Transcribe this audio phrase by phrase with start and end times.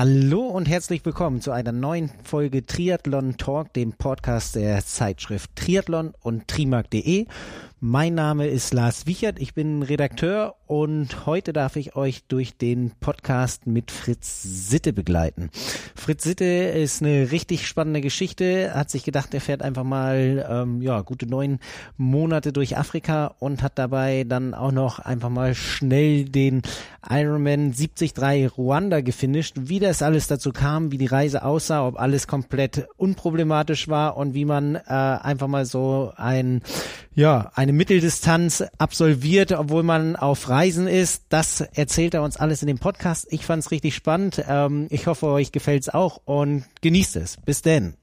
[0.00, 6.14] Hallo und herzlich willkommen zu einer neuen Folge Triathlon Talk, dem Podcast der Zeitschrift Triathlon
[6.20, 7.26] und trimark.de.
[7.80, 12.90] Mein Name ist Lars Wichert, ich bin Redakteur und heute darf ich euch durch den
[12.98, 15.50] Podcast mit Fritz Sitte begleiten.
[15.94, 20.82] Fritz Sitte ist eine richtig spannende Geschichte, hat sich gedacht, er fährt einfach mal ähm,
[20.82, 21.60] ja gute neun
[21.96, 26.62] Monate durch Afrika und hat dabei dann auch noch einfach mal schnell den
[27.08, 28.12] Ironman 73
[28.58, 29.54] Ruanda gefinisht.
[29.56, 34.34] Wie das alles dazu kam, wie die Reise aussah, ob alles komplett unproblematisch war und
[34.34, 36.62] wie man äh, einfach mal so ein
[37.18, 41.24] ja ein eine Mitteldistanz absolviert, obwohl man auf Reisen ist.
[41.28, 43.26] Das erzählt er uns alles in dem Podcast.
[43.30, 44.42] Ich fand es richtig spannend.
[44.48, 47.36] Ähm, ich hoffe, euch gefällt es auch und genießt es.
[47.44, 47.94] Bis denn.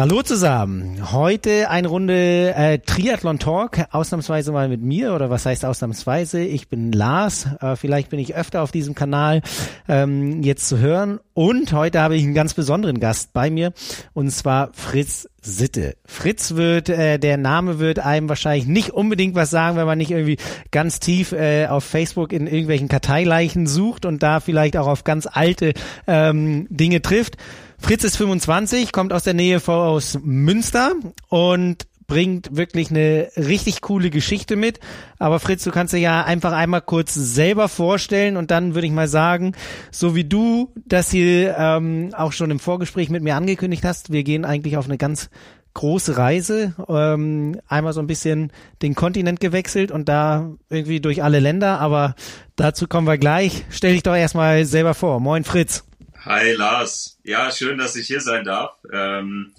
[0.00, 1.12] Hallo zusammen.
[1.12, 6.40] Heute eine Runde äh, Triathlon Talk, ausnahmsweise mal mit mir oder was heißt ausnahmsweise?
[6.40, 7.46] Ich bin Lars.
[7.60, 9.42] Äh, vielleicht bin ich öfter auf diesem Kanal
[9.88, 11.20] ähm, jetzt zu hören.
[11.34, 13.74] Und heute habe ich einen ganz besonderen Gast bei mir
[14.14, 15.96] und zwar Fritz Sitte.
[16.06, 20.10] Fritz wird, äh, der Name wird einem wahrscheinlich nicht unbedingt was sagen, wenn man nicht
[20.10, 20.38] irgendwie
[20.70, 25.28] ganz tief äh, auf Facebook in irgendwelchen Karteileichen sucht und da vielleicht auch auf ganz
[25.30, 25.74] alte
[26.06, 27.36] ähm, Dinge trifft.
[27.80, 30.92] Fritz ist 25, kommt aus der Nähe aus Münster
[31.28, 34.80] und bringt wirklich eine richtig coole Geschichte mit.
[35.18, 38.92] Aber Fritz, du kannst dir ja einfach einmal kurz selber vorstellen und dann würde ich
[38.92, 39.52] mal sagen,
[39.92, 44.24] so wie du das hier ähm, auch schon im Vorgespräch mit mir angekündigt hast, wir
[44.24, 45.30] gehen eigentlich auf eine ganz
[45.74, 51.38] große Reise, ähm, einmal so ein bisschen den Kontinent gewechselt und da irgendwie durch alle
[51.38, 52.16] Länder, aber
[52.56, 53.64] dazu kommen wir gleich.
[53.70, 55.20] Stell dich doch erstmal selber vor.
[55.20, 55.84] Moin Fritz.
[56.22, 57.18] Hi Lars.
[57.24, 58.76] Ja, schön, dass ich hier sein darf.
[58.92, 59.54] Ähm,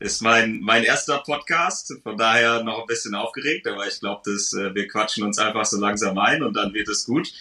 [0.00, 4.74] ist mein, mein erster Podcast, von daher noch ein bisschen aufgeregt, aber ich glaube, äh,
[4.74, 7.32] wir quatschen uns einfach so langsam ein und dann wird es gut.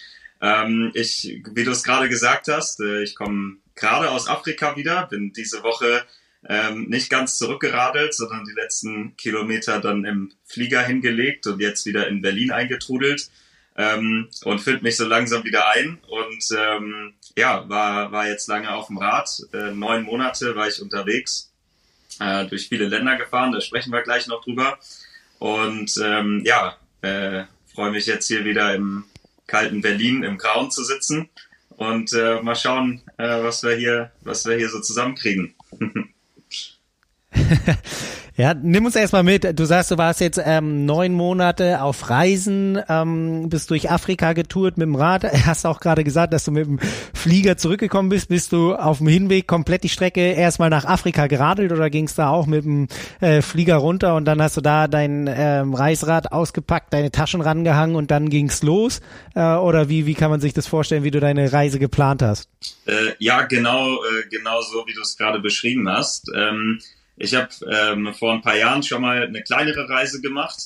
[0.42, 5.08] Ähm, ich, wie du es gerade gesagt hast, äh, ich komme gerade aus Afrika wieder,
[5.08, 6.04] bin diese Woche
[6.48, 12.08] ähm, nicht ganz zurückgeradelt, sondern die letzten Kilometer dann im Flieger hingelegt und jetzt wieder
[12.08, 13.28] in Berlin eingetrudelt
[13.78, 18.74] ähm, und finde mich so langsam wieder ein und ähm, ja, war, war jetzt lange
[18.74, 19.30] auf dem Rad.
[19.54, 21.52] Äh, neun Monate war ich unterwegs,
[22.20, 24.78] äh, durch viele Länder gefahren, da sprechen wir gleich noch drüber.
[25.40, 27.44] Und ähm, ja, äh,
[27.74, 29.04] freue mich jetzt hier wieder im
[29.48, 31.30] kalten Berlin im Grauen zu sitzen
[31.70, 35.54] und äh, mal schauen, äh, was wir hier, was wir hier so zusammenkriegen.
[38.38, 39.58] Ja, nimm uns erstmal mit.
[39.58, 44.78] Du sagst, du warst jetzt ähm, neun Monate auf Reisen, ähm, bist durch Afrika getourt
[44.78, 45.24] mit dem Rad.
[45.46, 46.80] Hast auch gerade gesagt, dass du mit dem
[47.14, 48.28] Flieger zurückgekommen bist.
[48.28, 52.16] Bist du auf dem Hinweg komplett die Strecke erstmal nach Afrika geradelt oder ging es
[52.16, 52.90] da auch mit dem
[53.22, 57.96] äh, Flieger runter und dann hast du da dein ähm, Reisrad ausgepackt, deine Taschen rangehangen
[57.96, 59.00] und dann ging's los?
[59.34, 62.50] Äh, oder wie, wie kann man sich das vorstellen, wie du deine Reise geplant hast?
[62.86, 66.30] Äh, ja, genau, äh, genau so, wie du es gerade beschrieben hast.
[66.36, 66.80] Ähm,
[67.18, 70.58] ich habe ähm, vor ein paar Jahren schon mal eine kleinere Reise gemacht.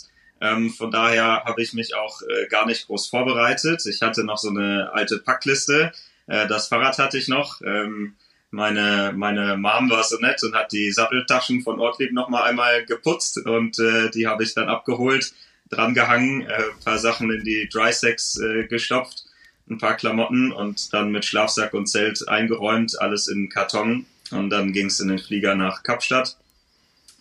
[0.42, 3.86] Ähm, von daher habe ich mich auch äh, gar nicht groß vorbereitet.
[3.86, 5.92] Ich hatte noch so eine alte Packliste.
[6.28, 7.62] Äh, das Fahrrad hatte ich noch.
[7.62, 8.16] Ähm,
[8.52, 12.84] meine, meine Mom war so nett und hat die Satteltaschen von Ortlieb noch mal einmal
[12.86, 15.34] geputzt und äh, die habe ich dann abgeholt,
[15.70, 19.26] dran gehangen, äh, paar Sachen in die Dry Sacks äh, gestopft,
[19.70, 24.74] ein paar Klamotten und dann mit Schlafsack und Zelt eingeräumt, alles in Karton und dann
[24.74, 26.39] ging es in den Flieger nach Kapstadt.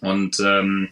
[0.00, 0.88] Und ähm,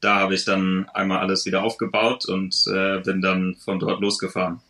[0.00, 4.60] da habe ich dann einmal alles wieder aufgebaut und äh, bin dann von dort losgefahren.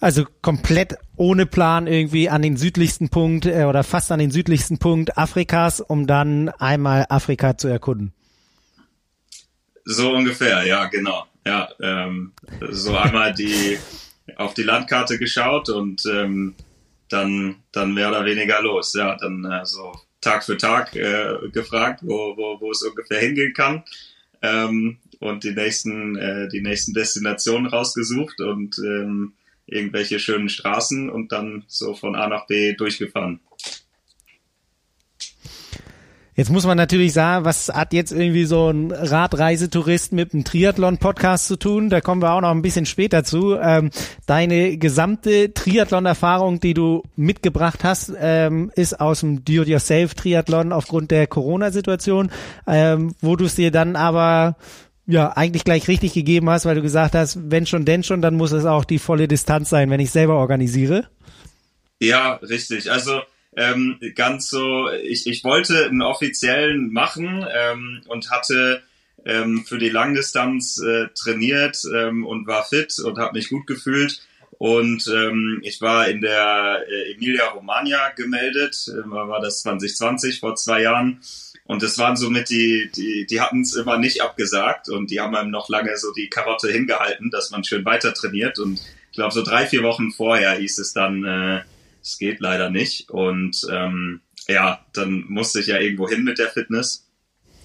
[0.00, 4.78] Also komplett ohne Plan irgendwie an den südlichsten Punkt äh, oder fast an den südlichsten
[4.78, 8.12] Punkt Afrikas, um dann einmal Afrika zu erkunden.
[9.84, 11.24] So ungefähr, ja, genau.
[11.44, 12.32] Ja, ähm,
[12.70, 13.78] so einmal die
[14.36, 16.54] auf die Landkarte geschaut und ähm,
[17.08, 18.94] dann, dann mehr oder weniger los.
[18.94, 23.54] Ja, dann äh, so Tag für Tag äh, gefragt, wo, wo, wo es ungefähr hingehen
[23.54, 23.84] kann.
[24.42, 29.34] Ähm, und die nächsten, äh, die nächsten Destinationen rausgesucht und ähm,
[29.66, 33.40] irgendwelche schönen Straßen und dann so von A nach B durchgefahren.
[36.38, 41.48] Jetzt muss man natürlich sagen, was hat jetzt irgendwie so ein Radreisetourist mit einem Triathlon-Podcast
[41.48, 41.90] zu tun?
[41.90, 43.56] Da kommen wir auch noch ein bisschen später zu.
[43.60, 43.90] Ähm,
[44.26, 52.30] deine gesamte Triathlon-Erfahrung, die du mitgebracht hast, ähm, ist aus dem Do-it-yourself-Triathlon aufgrund der Corona-Situation,
[52.68, 54.54] ähm, wo du es dir dann aber
[55.06, 58.36] ja eigentlich gleich richtig gegeben hast, weil du gesagt hast, wenn schon, denn schon, dann
[58.36, 61.08] muss es auch die volle Distanz sein, wenn ich selber organisiere.
[61.98, 62.92] Ja, richtig.
[62.92, 63.22] Also
[63.58, 68.82] ähm, ganz so, ich, ich wollte einen offiziellen machen ähm, und hatte
[69.24, 74.22] ähm, für die Langdistanz äh, trainiert ähm, und war fit und habe mich gut gefühlt
[74.58, 80.54] Und ähm, ich war in der äh, Emilia Romagna gemeldet, äh, war das 2020, vor
[80.54, 81.20] zwei Jahren.
[81.64, 85.34] Und das waren somit die, die, die hatten es immer nicht abgesagt und die haben
[85.34, 88.58] einem noch lange so die Karotte hingehalten, dass man schön weiter trainiert.
[88.58, 91.60] Und ich glaube, so drei, vier Wochen vorher hieß es dann, äh,
[92.02, 93.10] es geht leider nicht.
[93.10, 97.08] Und ähm, ja, dann musste ich ja irgendwo hin mit der Fitness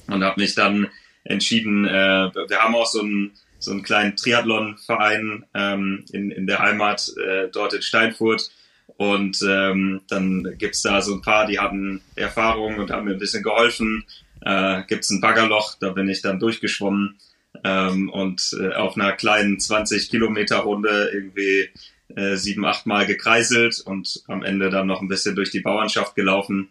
[0.07, 0.88] und habe mich dann
[1.24, 6.59] entschieden, äh, wir haben auch so einen, so einen kleinen Triathlon-Verein ähm, in, in der
[6.59, 8.51] Heimat äh, dort in Steinfurt.
[8.97, 13.19] Und ähm, dann gibt's da so ein paar, die hatten Erfahrung und haben mir ein
[13.19, 14.06] bisschen geholfen.
[14.41, 17.18] Äh, gibt's ein Baggerloch, da bin ich dann durchgeschwommen
[17.63, 21.69] ähm, und äh, auf einer kleinen 20 Kilometer Runde irgendwie
[22.15, 26.15] äh, sieben, acht Mal gekreiselt und am Ende dann noch ein bisschen durch die Bauernschaft
[26.15, 26.69] gelaufen.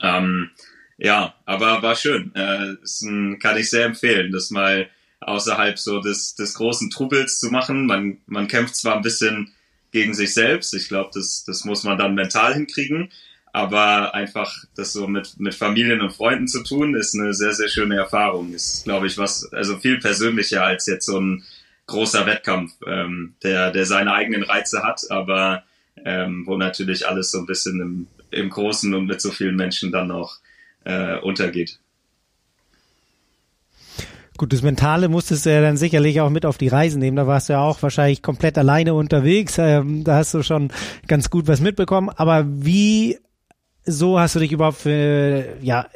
[0.00, 0.50] Ähm,
[0.96, 2.34] ja, aber war schön.
[2.34, 4.88] Äh, ein, kann ich sehr empfehlen, das mal
[5.20, 7.86] außerhalb so des, des großen Trubels zu machen.
[7.86, 9.52] Man, man kämpft zwar ein bisschen
[9.90, 13.12] gegen sich selbst, ich glaube, das, das muss man dann mental hinkriegen,
[13.52, 17.68] aber einfach das so mit, mit Familien und Freunden zu tun, ist eine sehr, sehr
[17.68, 18.52] schöne Erfahrung.
[18.52, 21.44] Ist, glaube ich, was, also viel persönlicher als jetzt so ein
[21.86, 25.64] großer Wettkampf, ähm, der, der seine eigenen Reize hat, aber
[26.04, 29.92] ähm, wo natürlich alles so ein bisschen im, im Großen und mit so vielen Menschen
[29.92, 30.36] dann auch
[30.84, 31.78] äh, untergeht.
[34.36, 37.16] Gut, das Mentale musstest du ja dann sicherlich auch mit auf die Reisen nehmen.
[37.16, 39.58] Da warst du ja auch wahrscheinlich komplett alleine unterwegs.
[39.58, 40.72] Ähm, da hast du schon
[41.06, 42.08] ganz gut was mitbekommen.
[42.08, 43.18] Aber wie
[43.84, 45.86] so hast du dich überhaupt für ja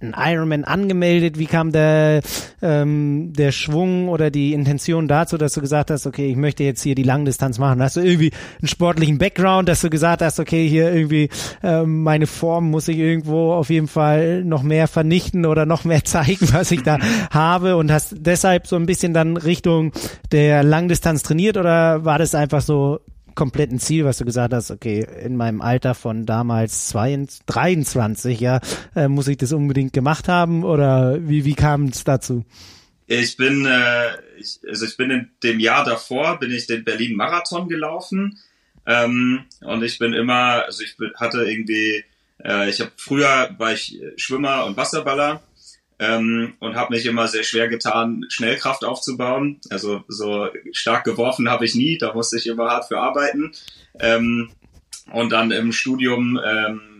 [0.00, 1.38] ein Ironman angemeldet?
[1.38, 2.20] Wie kam der,
[2.60, 6.82] ähm, der Schwung oder die Intention dazu, dass du gesagt hast, okay, ich möchte jetzt
[6.82, 7.82] hier die Langdistanz machen?
[7.82, 11.30] Hast du irgendwie einen sportlichen Background, dass du gesagt hast, okay, hier irgendwie
[11.62, 16.04] ähm, meine Form muss ich irgendwo auf jeden Fall noch mehr vernichten oder noch mehr
[16.04, 16.98] zeigen, was ich da
[17.30, 19.92] habe und hast deshalb so ein bisschen dann Richtung
[20.30, 23.00] der Langdistanz trainiert oder war das einfach so,
[23.36, 28.60] kompletten Ziel, was du gesagt hast, okay, in meinem Alter von damals 22, 23, ja,
[28.96, 32.44] äh, muss ich das unbedingt gemacht haben oder wie, wie kam es dazu?
[33.06, 37.14] Ich bin, äh, ich, also ich bin in dem Jahr davor, bin ich den Berlin
[37.14, 38.36] Marathon gelaufen
[38.84, 42.04] ähm, und ich bin immer, also ich hatte irgendwie,
[42.42, 45.42] äh, ich habe früher war ich Schwimmer und Wasserballer
[45.98, 49.60] ähm, und habe mich immer sehr schwer getan, Schnellkraft aufzubauen.
[49.70, 53.52] Also so stark geworfen habe ich nie, da musste ich immer hart für arbeiten.
[53.98, 54.50] Ähm,
[55.12, 56.96] und dann im Studium ähm,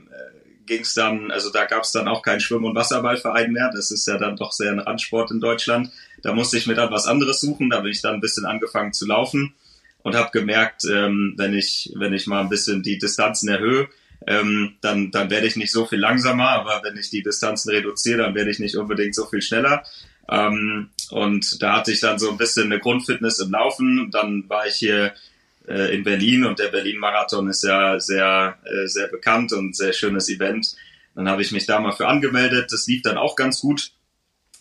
[0.67, 3.71] ging es dann, also da gab es dann auch keinen Schwimm- und Wasserballverein mehr.
[3.75, 5.91] Das ist ja dann doch sehr ein Randsport in Deutschland.
[6.23, 7.71] Da musste ich mir dann was anderes suchen.
[7.71, 9.55] Da bin ich dann ein bisschen angefangen zu laufen
[10.03, 13.89] und habe gemerkt, ähm, wenn ich wenn ich mal ein bisschen die Distanzen erhöhe,
[14.27, 18.19] ähm, dann, dann werde ich nicht so viel langsamer, aber wenn ich die Distanzen reduziere,
[18.19, 19.85] dann werde ich nicht unbedingt so viel schneller.
[20.29, 24.11] Ähm, und da hatte ich dann so ein bisschen eine Grundfitness im Laufen.
[24.11, 25.15] Dann war ich hier
[25.69, 30.29] äh, in Berlin und der Berlin-Marathon ist ja sehr, äh, sehr bekannt und sehr schönes
[30.29, 30.75] Event.
[31.15, 32.73] Dann habe ich mich da mal für angemeldet.
[32.73, 33.93] Das lief dann auch ganz gut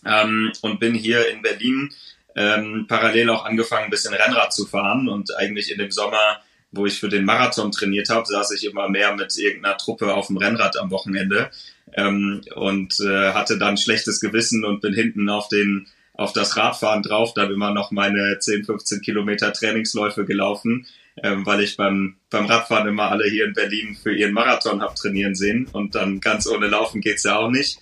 [0.06, 1.94] ähm, und bin hier in Berlin
[2.36, 6.42] ähm, parallel auch angefangen, ein bisschen Rennrad zu fahren und eigentlich in dem Sommer
[6.76, 10.28] wo ich für den Marathon trainiert habe, saß ich immer mehr mit irgendeiner Truppe auf
[10.28, 11.50] dem Rennrad am Wochenende
[11.94, 17.04] ähm, und äh, hatte dann schlechtes Gewissen und bin hinten auf den auf das Radfahren
[17.04, 20.88] drauf, dann immer noch meine 10, 15 Kilometer Trainingsläufe gelaufen,
[21.22, 24.96] ähm, weil ich beim, beim Radfahren immer alle hier in Berlin für ihren Marathon hab
[24.96, 27.80] trainieren sehen und dann ganz ohne Laufen geht's ja auch nicht.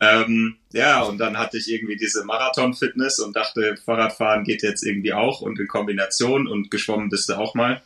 [0.00, 5.12] Ähm, ja, und dann hatte ich irgendwie diese Marathon-Fitness und dachte, Fahrradfahren geht jetzt irgendwie
[5.12, 7.82] auch und in Kombination und geschwommen bist du auch mal.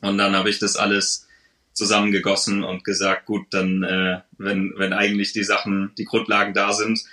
[0.00, 1.26] Und dann habe ich das alles
[1.72, 7.04] zusammengegossen und gesagt, gut, dann, äh, wenn, wenn eigentlich die Sachen, die Grundlagen da sind,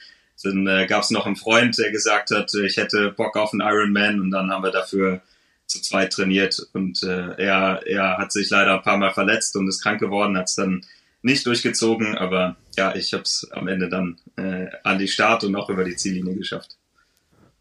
[0.43, 3.61] dann äh, gab es noch einen Freund, der gesagt hat, ich hätte Bock auf einen
[3.61, 5.21] Ironman und dann haben wir dafür
[5.65, 9.67] zu zweit trainiert und äh, er, er hat sich leider ein paar Mal verletzt und
[9.67, 10.85] ist krank geworden, hat es dann
[11.21, 15.55] nicht durchgezogen, aber ja, ich habe es am Ende dann äh, an die Start und
[15.55, 16.77] auch über die Ziellinie geschafft.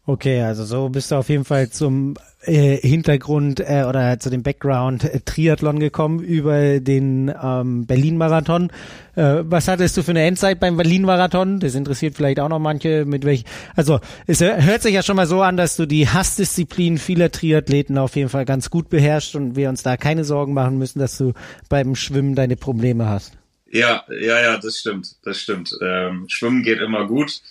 [0.07, 4.43] Okay, also so bist du auf jeden Fall zum äh, Hintergrund äh, oder zu dem
[4.43, 8.71] Background äh, Triathlon gekommen über den ähm, Berlin-Marathon.
[9.15, 11.59] Äh, was hattest du für eine Endzeit beim Berlin-Marathon?
[11.59, 13.45] Das interessiert vielleicht auch noch manche, mit welch.
[13.75, 17.97] Also es hört sich ja schon mal so an, dass du die Hassdisziplin vieler Triathleten
[17.97, 21.17] auf jeden Fall ganz gut beherrschst und wir uns da keine Sorgen machen müssen, dass
[21.17, 21.33] du
[21.67, 23.39] beim Schwimmen deine Probleme hast.
[23.71, 25.75] Ja, ja, ja, das stimmt, das stimmt.
[25.81, 27.41] Ähm, Schwimmen geht immer gut.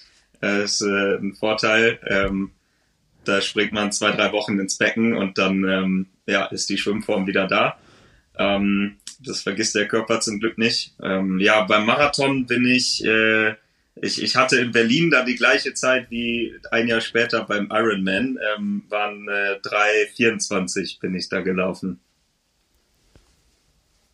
[0.45, 1.99] Das ist äh, ein Vorteil.
[2.07, 2.51] Ähm,
[3.25, 7.27] da springt man zwei, drei Wochen ins Becken und dann ähm, ja, ist die Schwimmform
[7.27, 7.79] wieder da.
[8.39, 10.95] Ähm, das vergisst der Körper zum Glück nicht.
[11.03, 13.55] Ähm, ja, beim Marathon bin ich, äh,
[13.95, 18.39] ich, ich hatte in Berlin dann die gleiche Zeit wie ein Jahr später beim Ironman,
[18.57, 22.01] ähm, waren äh, 3,24 bin ich da gelaufen.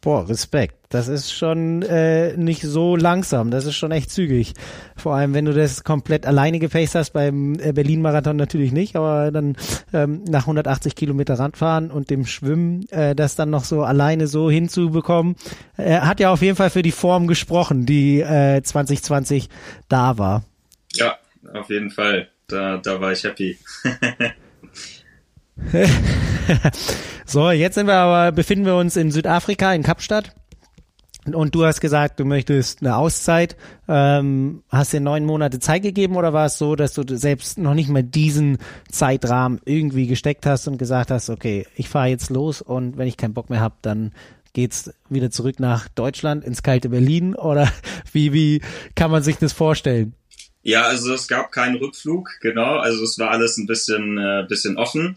[0.02, 0.76] Boah, Respekt.
[0.88, 3.50] Das ist schon äh, nicht so langsam.
[3.50, 4.54] Das ist schon echt zügig.
[4.96, 9.30] Vor allem, wenn du das komplett alleine gefaced hast, beim äh, Berlin-Marathon natürlich nicht, aber
[9.30, 9.56] dann
[9.92, 14.50] ähm, nach 180 Kilometer Radfahren und dem Schwimmen, äh, das dann noch so alleine so
[14.50, 15.36] hinzubekommen,
[15.76, 19.50] äh, hat ja auf jeden Fall für die Form gesprochen, die äh, 2020
[19.90, 20.44] da war.
[20.94, 21.18] Ja,
[21.52, 22.28] auf jeden Fall.
[22.46, 23.58] Da, da war ich happy.
[27.26, 30.34] so, jetzt sind wir aber, befinden wir uns in Südafrika, in Kapstadt.
[31.26, 33.56] Und du hast gesagt, du möchtest eine Auszeit.
[33.88, 37.74] Ähm, hast dir neun Monate Zeit gegeben oder war es so, dass du selbst noch
[37.74, 38.58] nicht mal diesen
[38.90, 43.18] Zeitrahmen irgendwie gesteckt hast und gesagt hast, okay, ich fahre jetzt los und wenn ich
[43.18, 44.12] keinen Bock mehr habe, dann
[44.54, 47.70] geht's wieder zurück nach Deutschland ins kalte Berlin oder
[48.12, 48.62] wie wie
[48.94, 50.14] kann man sich das vorstellen?
[50.62, 52.76] Ja, also es gab keinen Rückflug, genau.
[52.76, 55.14] Also es war alles ein bisschen äh, bisschen offen.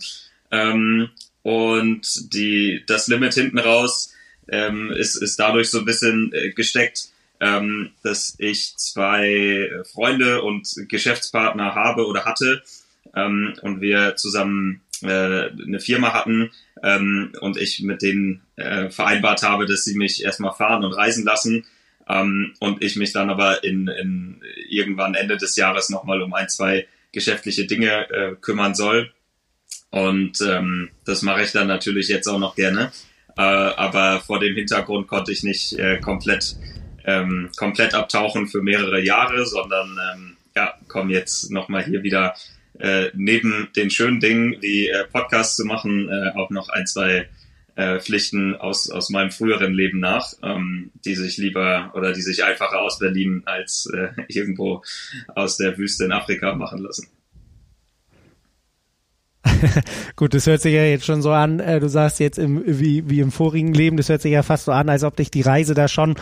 [0.53, 1.09] Ähm,
[1.41, 4.13] und die, das Limit hinten raus
[4.47, 10.69] ähm, ist, ist dadurch so ein bisschen äh, gesteckt, ähm, dass ich zwei Freunde und
[10.87, 12.61] Geschäftspartner habe oder hatte
[13.15, 16.51] ähm, und wir zusammen äh, eine Firma hatten
[16.83, 21.25] ähm, und ich mit denen äh, vereinbart habe, dass sie mich erstmal fahren und reisen
[21.25, 21.65] lassen
[22.07, 26.47] ähm, und ich mich dann aber in, in irgendwann Ende des Jahres nochmal um ein,
[26.47, 29.11] zwei geschäftliche Dinge äh, kümmern soll.
[29.93, 32.91] Und ähm, das mache ich dann natürlich jetzt auch noch gerne.
[33.37, 36.55] Äh, aber vor dem Hintergrund konnte ich nicht äh, komplett,
[37.05, 42.33] ähm, komplett abtauchen für mehrere Jahre, sondern ähm, ja, komme jetzt nochmal hier wieder
[42.79, 47.29] äh, neben den schönen Dingen wie äh, Podcasts zu machen, äh, auch noch ein, zwei
[47.75, 52.43] äh, Pflichten aus, aus meinem früheren Leben nach, ähm, die sich lieber oder die sich
[52.43, 54.81] einfacher aus Berlin als äh, irgendwo
[55.35, 57.09] aus der Wüste in Afrika machen lassen.
[60.15, 63.09] Gut, das hört sich ja jetzt schon so an, äh, du sagst jetzt im, wie,
[63.09, 65.41] wie im vorigen Leben, das hört sich ja fast so an, als ob dich die
[65.41, 66.15] Reise da schon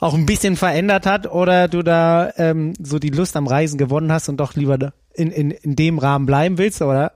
[0.00, 4.10] auch ein bisschen verändert hat oder du da ähm, so die Lust am Reisen gewonnen
[4.10, 7.12] hast und doch lieber in, in, in dem Rahmen bleiben willst, oder?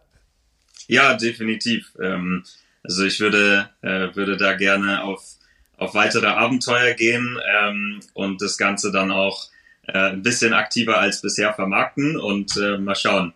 [0.87, 1.93] Ja, definitiv.
[2.01, 2.45] Ähm,
[2.85, 5.23] also ich würde, äh, würde da gerne auf,
[5.77, 9.49] auf weitere Abenteuer gehen ähm, und das Ganze dann auch
[9.87, 13.35] äh, ein bisschen aktiver als bisher vermarkten und äh, mal schauen.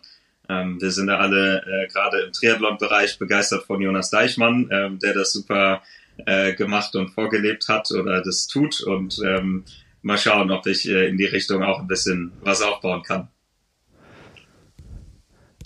[0.49, 5.13] Ähm, wir sind da alle äh, gerade im Triathlon-Bereich begeistert von Jonas Deichmann, ähm, der
[5.13, 5.81] das super
[6.25, 8.81] äh, gemacht und vorgelebt hat oder das tut.
[8.81, 9.63] Und ähm,
[10.01, 13.29] mal schauen, ob ich äh, in die Richtung auch ein bisschen was aufbauen kann.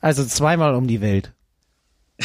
[0.01, 1.33] Also zweimal um die Welt.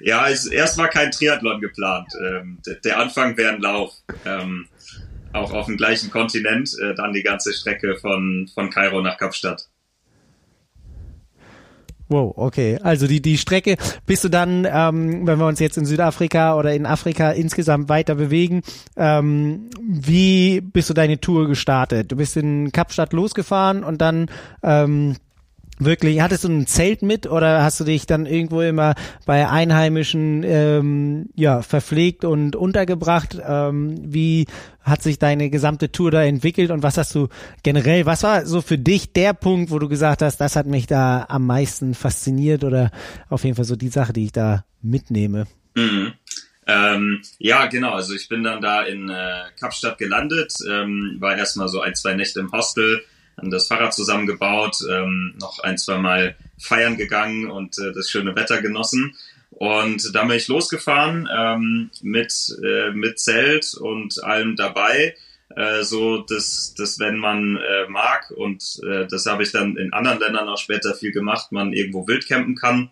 [0.00, 2.12] ja, es, erst war kein Triathlon geplant.
[2.20, 3.94] Ähm, der Anfang wäre ein Lauf.
[4.24, 4.66] Ähm,
[5.32, 9.68] auch auf dem gleichen Kontinent, äh, dann die ganze Strecke von, von Kairo nach Kapstadt.
[12.08, 12.78] Wow, okay.
[12.82, 16.72] Also die, die Strecke, bist du dann, ähm, wenn wir uns jetzt in Südafrika oder
[16.72, 18.62] in Afrika insgesamt weiter bewegen,
[18.96, 22.12] ähm, wie bist du deine Tour gestartet?
[22.12, 24.30] Du bist in Kapstadt losgefahren und dann
[24.62, 25.16] ähm,
[25.78, 28.94] Wirklich, hattest du ein Zelt mit oder hast du dich dann irgendwo immer
[29.26, 33.38] bei Einheimischen ähm, ja verpflegt und untergebracht?
[33.46, 34.46] Ähm, wie
[34.80, 37.28] hat sich deine gesamte Tour da entwickelt und was hast du
[37.62, 38.06] generell?
[38.06, 41.26] Was war so für dich der Punkt, wo du gesagt hast, das hat mich da
[41.28, 42.90] am meisten fasziniert oder
[43.28, 45.46] auf jeden Fall so die Sache, die ich da mitnehme?
[45.74, 46.14] Mhm.
[46.66, 47.92] Ähm, ja, genau.
[47.92, 52.14] Also ich bin dann da in äh, Kapstadt gelandet, ähm, war erstmal so ein, zwei
[52.14, 53.02] Nächte im Hostel
[53.36, 58.34] haben das Fahrrad zusammengebaut, ähm, noch ein, zwei Mal feiern gegangen und äh, das schöne
[58.34, 59.14] Wetter genossen.
[59.50, 65.14] Und da bin ich losgefahren ähm, mit, äh, mit Zelt und allem dabei.
[65.54, 69.92] Äh, so, dass, dass wenn man äh, mag, und äh, das habe ich dann in
[69.92, 72.90] anderen Ländern auch später viel gemacht, man irgendwo wild campen kann.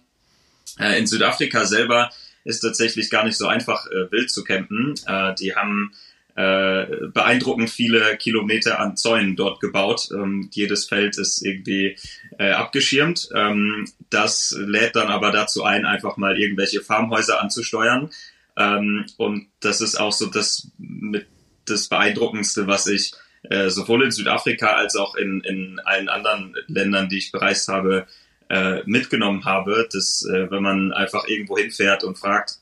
[0.78, 2.10] Äh, in Südafrika selber
[2.44, 4.94] ist tatsächlich gar nicht so einfach, äh, wild zu campen.
[5.06, 5.92] Äh, die haben
[6.36, 10.08] äh, beeindruckend viele Kilometer an Zäunen dort gebaut.
[10.12, 11.96] Ähm, jedes Feld ist irgendwie
[12.38, 13.28] äh, abgeschirmt.
[13.34, 18.10] Ähm, das lädt dann aber dazu ein, einfach mal irgendwelche Farmhäuser anzusteuern.
[18.56, 21.26] Ähm, und das ist auch so das mit
[21.66, 23.12] das Beeindruckendste, was ich
[23.44, 28.06] äh, sowohl in Südafrika als auch in, in allen anderen Ländern, die ich bereist habe,
[28.48, 32.58] äh, mitgenommen habe, dass äh, wenn man einfach irgendwo hinfährt und fragt,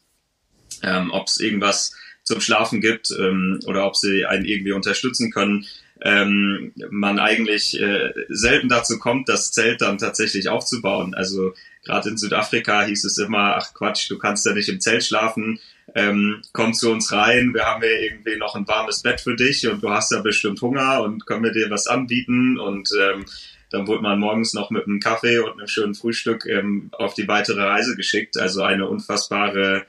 [0.83, 1.95] ähm, ob es irgendwas
[2.33, 5.67] zum Schlafen gibt ähm, oder ob sie einen irgendwie unterstützen können,
[6.01, 11.15] ähm, man eigentlich äh, selten dazu kommt, das Zelt dann tatsächlich aufzubauen.
[11.15, 11.53] Also
[11.85, 15.61] gerade in Südafrika hieß es immer, ach Quatsch, du kannst ja nicht im Zelt schlafen,
[15.95, 19.69] ähm, komm zu uns rein, wir haben ja irgendwie noch ein warmes Bett für dich
[19.69, 23.27] und du hast ja bestimmt Hunger und können wir dir was anbieten und ähm,
[23.71, 27.29] dann wurde man morgens noch mit einem Kaffee und einem schönen Frühstück ähm, auf die
[27.29, 28.37] weitere Reise geschickt.
[28.39, 29.87] Also eine unfassbare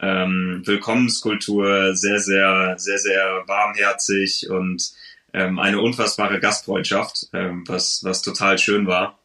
[0.00, 4.92] ähm, Willkommenskultur, sehr, sehr, sehr, sehr warmherzig und
[5.32, 9.18] ähm, eine unfassbare Gastfreundschaft, ähm, was, was total schön war.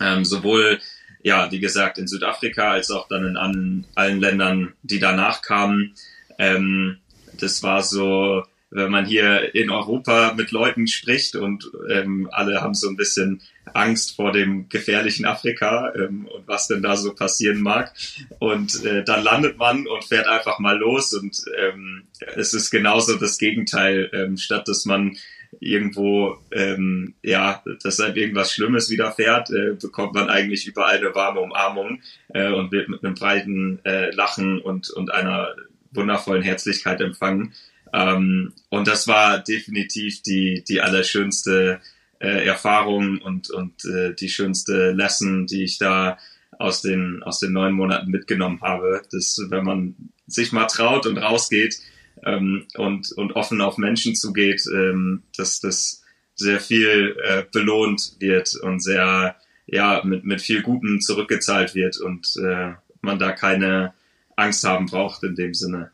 [0.00, 0.80] Ähm, sowohl,
[1.22, 5.94] ja, wie gesagt, in Südafrika als auch dann in allen, allen Ländern, die danach kamen.
[6.38, 6.98] Ähm,
[7.38, 12.74] das war so, wenn man hier in Europa mit Leuten spricht und ähm, alle haben
[12.74, 13.42] so ein bisschen
[13.74, 17.92] Angst vor dem gefährlichen Afrika ähm, und was denn da so passieren mag.
[18.38, 22.04] Und äh, dann landet man und fährt einfach mal los und ähm,
[22.36, 25.16] es ist genauso das Gegenteil, ähm, statt dass man
[25.60, 31.40] irgendwo, ähm, ja, dass einem irgendwas Schlimmes widerfährt, äh, bekommt man eigentlich überall eine warme
[31.40, 35.54] Umarmung äh, und wird mit einem breiten äh, Lachen und, und einer
[35.92, 37.54] wundervollen Herzlichkeit empfangen.
[37.92, 41.80] Ähm, und das war definitiv die, die allerschönste
[42.20, 46.18] äh, Erfahrung und, und äh, die schönste Lesson, die ich da
[46.58, 49.02] aus den, aus den neun Monaten mitgenommen habe.
[49.12, 49.94] dass wenn man
[50.26, 51.78] sich mal traut und rausgeht
[52.24, 56.02] ähm, und, und offen auf Menschen zugeht, ähm, dass das
[56.34, 62.34] sehr viel äh, belohnt wird und sehr, ja, mit, mit viel Gutem zurückgezahlt wird und
[62.42, 63.94] äh, man da keine
[64.36, 65.90] Angst haben braucht in dem Sinne.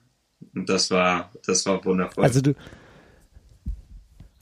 [0.54, 2.24] Und das war, das war wundervoll.
[2.24, 2.54] Also du,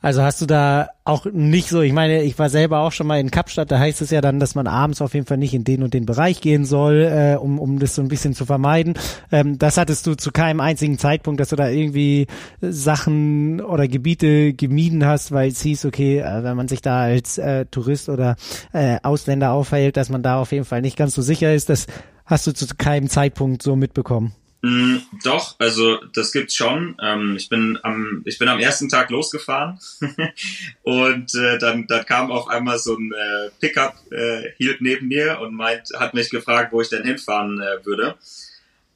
[0.01, 3.21] also hast du da auch nicht so, ich meine, ich war selber auch schon mal
[3.21, 5.65] in Kapstadt, da heißt es ja dann, dass man abends auf jeden Fall nicht in
[5.65, 8.95] den und den Bereich gehen soll, äh, um, um das so ein bisschen zu vermeiden.
[9.31, 12.27] Ähm, das hattest du zu keinem einzigen Zeitpunkt, dass du da irgendwie
[12.63, 17.37] Sachen oder Gebiete gemieden hast, weil es hieß, okay, äh, wenn man sich da als
[17.37, 18.37] äh, Tourist oder
[18.73, 21.69] äh, Ausländer aufhält, dass man da auf jeden Fall nicht ganz so sicher ist.
[21.69, 21.87] Das
[22.25, 24.33] hast du zu keinem Zeitpunkt so mitbekommen.
[24.63, 26.97] Mm, doch, also das gibt's schon.
[27.03, 29.79] Ähm, ich bin am ich bin am ersten Tag losgefahren
[30.83, 35.41] und äh, dann dann kam auf einmal so ein äh, Pickup äh, hielt neben mir
[35.41, 38.17] und meint hat mich gefragt, wo ich denn hinfahren äh, würde.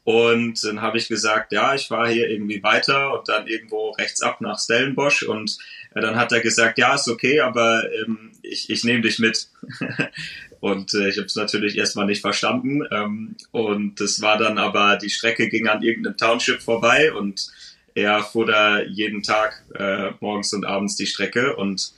[0.04, 4.20] Und dann habe ich gesagt, ja, ich fahre hier irgendwie weiter und dann irgendwo rechts
[4.20, 5.56] ab nach Stellenbosch und
[5.94, 9.48] äh, dann hat er gesagt, ja, ist okay, aber ähm, ich, ich nehme dich mit.
[10.64, 12.84] Und äh, ich habe es natürlich erstmal nicht verstanden.
[12.90, 17.48] Ähm, und das war dann aber, die Strecke ging an irgendeinem Township vorbei und
[17.94, 21.92] er fuhr da jeden Tag äh, morgens und abends die Strecke und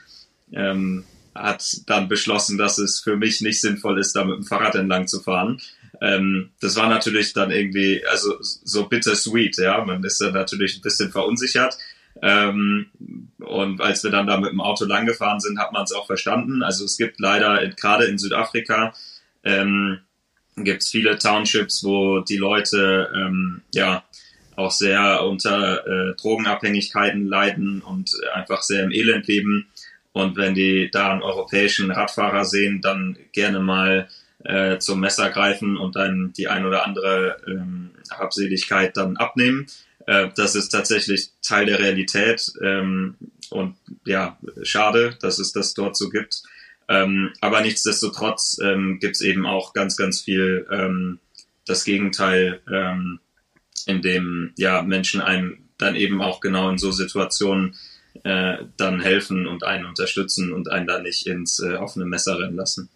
[0.50, 4.74] ähm, hat dann beschlossen, dass es für mich nicht sinnvoll ist, da mit dem Fahrrad
[4.74, 5.60] entlang zu fahren.
[6.00, 9.84] Ähm, das war natürlich dann irgendwie, also so bittersweet, ja.
[9.84, 11.78] Man ist dann natürlich ein bisschen verunsichert.
[12.22, 12.86] Ähm,
[13.38, 16.62] und als wir dann da mit dem Auto langgefahren sind, hat man es auch verstanden.
[16.62, 18.94] Also es gibt leider gerade in Südafrika
[19.44, 20.00] ähm,
[20.56, 24.04] gibt es viele Townships, wo die Leute ähm, ja
[24.56, 29.68] auch sehr unter äh, Drogenabhängigkeiten leiden und einfach sehr im Elend leben.
[30.12, 34.08] Und wenn die da einen europäischen Radfahrer sehen, dann gerne mal
[34.44, 39.66] äh, zum Messer greifen und dann die ein oder andere ähm, Habseligkeit dann abnehmen.
[40.06, 43.16] Äh, das ist tatsächlich Teil der Realität ähm,
[43.50, 46.42] und ja, schade, dass es das dort so gibt.
[46.88, 51.18] Ähm, aber nichtsdestotrotz ähm, gibt es eben auch ganz, ganz viel ähm,
[51.66, 53.18] das Gegenteil, ähm,
[53.86, 57.76] in dem ja Menschen einem dann eben auch genau in so Situationen
[58.24, 62.56] äh, dann helfen und einen unterstützen und einen da nicht ins äh, offene Messer rennen
[62.56, 62.88] lassen.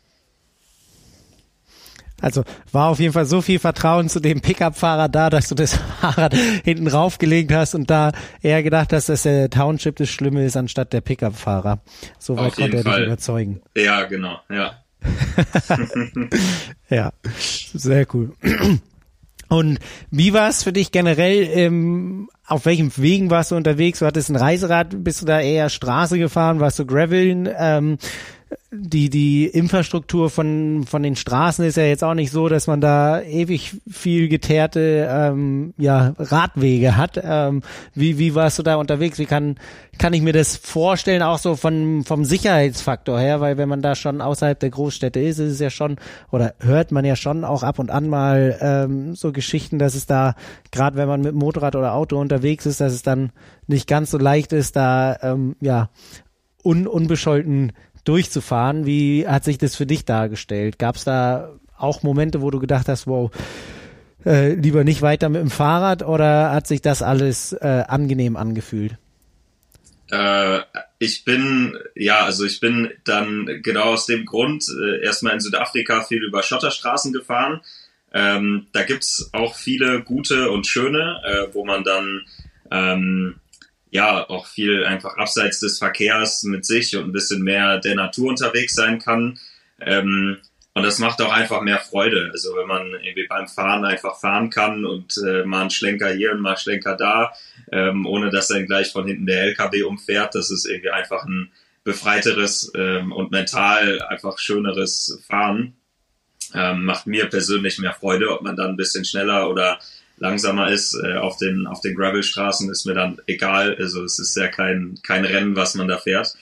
[2.20, 5.74] Also war auf jeden Fall so viel Vertrauen zu dem Pickup-Fahrer da, dass du das
[6.00, 10.56] Fahrrad hinten raufgelegt hast und da eher gedacht hast, dass der Township das Schlimme ist
[10.56, 11.80] anstatt der Pickup-Fahrer.
[12.18, 12.98] Soweit konnte er Fall.
[12.98, 13.60] dich überzeugen.
[13.76, 14.74] Ja, genau, ja.
[16.90, 17.12] ja,
[17.72, 18.32] sehr cool.
[19.50, 19.80] Und
[20.12, 21.48] wie war es für dich generell?
[21.52, 23.98] Ähm, auf welchem Wegen warst du unterwegs?
[23.98, 26.60] Du hattest ein Reiserad, bist du da eher Straße gefahren?
[26.60, 27.48] Warst du Graveln?
[27.58, 27.98] Ähm,
[28.72, 32.80] die, die Infrastruktur von, von den Straßen ist ja jetzt auch nicht so, dass man
[32.80, 37.20] da ewig viel geteerte ähm, ja, Radwege hat.
[37.22, 37.62] Ähm,
[37.94, 39.18] wie, wie warst du da unterwegs?
[39.18, 39.56] Wie kann,
[39.98, 43.40] kann ich mir das vorstellen, auch so von, vom Sicherheitsfaktor her?
[43.40, 45.96] Weil wenn man da schon außerhalb der Großstädte ist, ist es ja schon,
[46.30, 50.06] oder hört man ja schon auch ab und an mal ähm, so Geschichten, dass es
[50.06, 50.34] da,
[50.70, 53.32] gerade wenn man mit Motorrad oder Auto unterwegs ist, dass es dann
[53.66, 55.90] nicht ganz so leicht ist, da ähm, ja
[56.62, 57.72] un, unbescholten
[58.10, 58.86] durchzufahren.
[58.86, 60.80] Wie hat sich das für dich dargestellt?
[60.80, 63.30] Gab es da auch Momente, wo du gedacht hast, wow,
[64.26, 68.96] äh, lieber nicht weiter mit dem Fahrrad oder hat sich das alles äh, angenehm angefühlt?
[70.10, 70.58] Äh,
[70.98, 76.02] ich bin, ja, also ich bin dann genau aus dem Grund äh, erstmal in Südafrika
[76.02, 77.60] viel über Schotterstraßen gefahren.
[78.12, 82.22] Ähm, da gibt's auch viele gute und schöne, äh, wo man dann
[82.72, 83.36] ähm,
[83.90, 88.30] ja auch viel einfach abseits des Verkehrs mit sich und ein bisschen mehr der Natur
[88.30, 89.38] unterwegs sein kann.
[89.80, 90.38] Ähm,
[90.72, 92.30] und das macht auch einfach mehr Freude.
[92.32, 96.32] Also wenn man irgendwie beim Fahren einfach fahren kann und äh, mal einen Schlenker hier
[96.32, 97.32] und mal einen Schlenker da,
[97.72, 101.50] ähm, ohne dass dann gleich von hinten der LKW umfährt, das ist irgendwie einfach ein
[101.82, 105.76] befreiteres ähm, und mental einfach schöneres Fahren.
[106.54, 109.78] Ähm, macht mir persönlich mehr Freude, ob man dann ein bisschen schneller oder
[110.20, 113.74] langsamer ist äh, auf den auf den Gravelstraßen ist mir dann egal.
[113.76, 116.36] Also es ist ja kein kein Rennen, was man da fährt.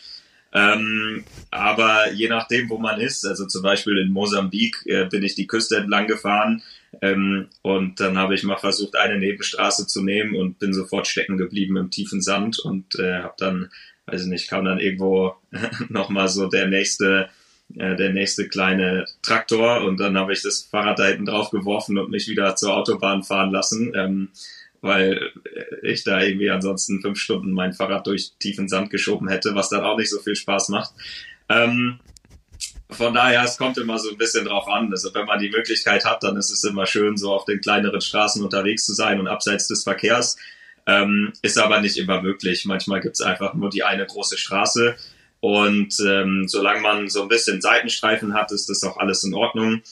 [0.52, 5.34] Ähm, aber je nachdem, wo man ist, also zum Beispiel in Mosambik äh, bin ich
[5.34, 6.62] die Küste entlang gefahren
[7.02, 11.36] ähm, und dann habe ich mal versucht, eine Nebenstraße zu nehmen und bin sofort stecken
[11.36, 13.70] geblieben im tiefen Sand und äh, habe dann,
[14.06, 15.36] weiß ich nicht, kam dann irgendwo
[15.90, 17.28] nochmal so der nächste
[17.76, 21.98] äh, der nächste kleine Traktor und dann habe ich das Fahrrad da hinten drauf geworfen
[21.98, 23.92] und mich wieder zur Autobahn fahren lassen.
[23.94, 24.28] Ähm,
[24.80, 25.32] weil
[25.82, 29.82] ich da irgendwie ansonsten fünf Stunden mein Fahrrad durch tiefen Sand geschoben hätte, was dann
[29.82, 30.92] auch nicht so viel Spaß macht.
[31.48, 31.98] Ähm,
[32.90, 34.90] von daher, es kommt immer so ein bisschen drauf an.
[34.90, 38.00] Also wenn man die Möglichkeit hat, dann ist es immer schön, so auf den kleineren
[38.00, 40.36] Straßen unterwegs zu sein und abseits des Verkehrs.
[40.86, 42.64] Ähm, ist aber nicht immer möglich.
[42.64, 44.96] Manchmal gibt es einfach nur die eine große Straße.
[45.40, 49.82] Und ähm, solange man so ein bisschen Seitenstreifen hat, ist das auch alles in Ordnung.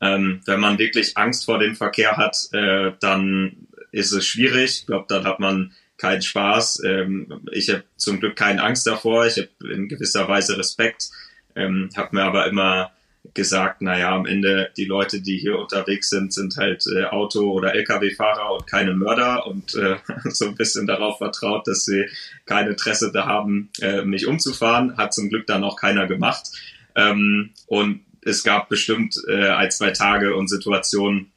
[0.00, 4.80] Ähm, wenn man wirklich Angst vor dem Verkehr hat, äh, dann ist es schwierig.
[4.80, 6.82] Ich glaube, dann hat man keinen Spaß.
[6.84, 9.26] Ähm, ich habe zum Glück keine Angst davor.
[9.26, 11.10] Ich habe in gewisser Weise Respekt.
[11.54, 12.90] Ähm, habe mir aber immer
[13.36, 17.74] gesagt, naja, am Ende die Leute, die hier unterwegs sind, sind halt äh, Auto- oder
[17.74, 22.06] Lkw-Fahrer und keine Mörder und äh, so ein bisschen darauf vertraut, dass sie
[22.46, 24.96] kein Interesse da haben, äh, mich umzufahren.
[24.96, 26.48] Hat zum Glück dann auch keiner gemacht.
[26.96, 31.30] Ähm, und es gab bestimmt äh, ein, zwei Tage und Situationen,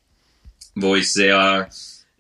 [0.74, 1.70] wo ich sehr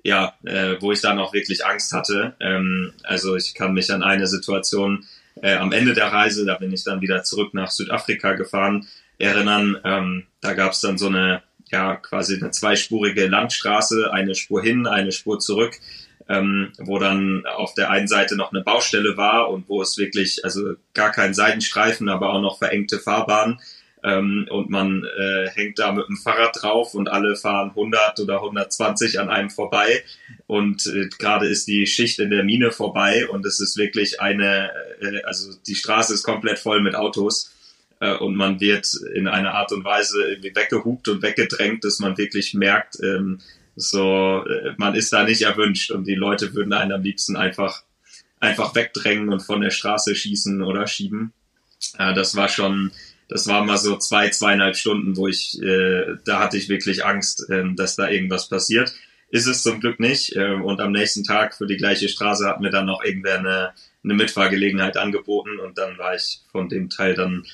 [0.01, 2.35] ja, äh, wo ich dann auch wirklich Angst hatte.
[2.39, 5.05] Ähm, also ich kann mich an eine Situation
[5.41, 8.87] äh, am Ende der Reise, da bin ich dann wieder zurück nach Südafrika gefahren,
[9.19, 9.77] erinnern.
[9.83, 14.87] Ähm, da gab es dann so eine, ja, quasi eine zweispurige Landstraße, eine Spur hin,
[14.87, 15.75] eine Spur zurück,
[16.27, 20.43] ähm, wo dann auf der einen Seite noch eine Baustelle war und wo es wirklich,
[20.43, 23.59] also gar kein Seitenstreifen, aber auch noch verengte Fahrbahn
[24.03, 28.35] ähm, und man äh, hängt da mit dem Fahrrad drauf und alle fahren 100 oder
[28.35, 30.03] 120 an einem vorbei
[30.47, 34.71] und äh, gerade ist die Schicht in der Mine vorbei und es ist wirklich eine,
[35.01, 37.53] äh, also die Straße ist komplett voll mit Autos
[37.99, 42.53] äh, und man wird in einer Art und Weise weggehupt und weggedrängt, dass man wirklich
[42.53, 43.39] merkt, ähm,
[43.75, 47.83] so äh, man ist da nicht erwünscht und die Leute würden einen am liebsten einfach
[48.39, 51.33] einfach wegdrängen und von der Straße schießen oder schieben.
[51.97, 52.91] Äh, das war schon
[53.29, 57.47] das war mal so zwei, zweieinhalb Stunden, wo ich, äh, da hatte ich wirklich Angst,
[57.49, 58.93] äh, dass da irgendwas passiert.
[59.29, 60.35] Ist es zum Glück nicht.
[60.35, 63.73] Äh, und am nächsten Tag für die gleiche Straße hat mir dann noch irgendwer eine,
[64.03, 67.45] eine Mitfahrgelegenheit angeboten und dann war ich von dem Teil dann,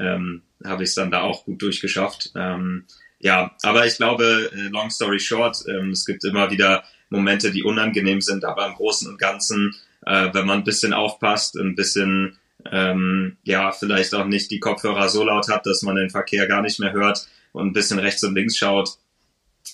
[0.00, 2.32] ähm, habe ich es dann da auch gut durchgeschafft.
[2.36, 2.86] Ähm,
[3.18, 7.62] ja, aber ich glaube, äh, long story short, ähm, es gibt immer wieder Momente, die
[7.62, 9.74] unangenehm sind, aber im Großen und Ganzen,
[10.06, 12.38] äh, wenn man ein bisschen aufpasst, ein bisschen
[12.70, 16.62] ähm, ja, vielleicht auch nicht die Kopfhörer so laut hat, dass man den Verkehr gar
[16.62, 18.98] nicht mehr hört und ein bisschen rechts und links schaut,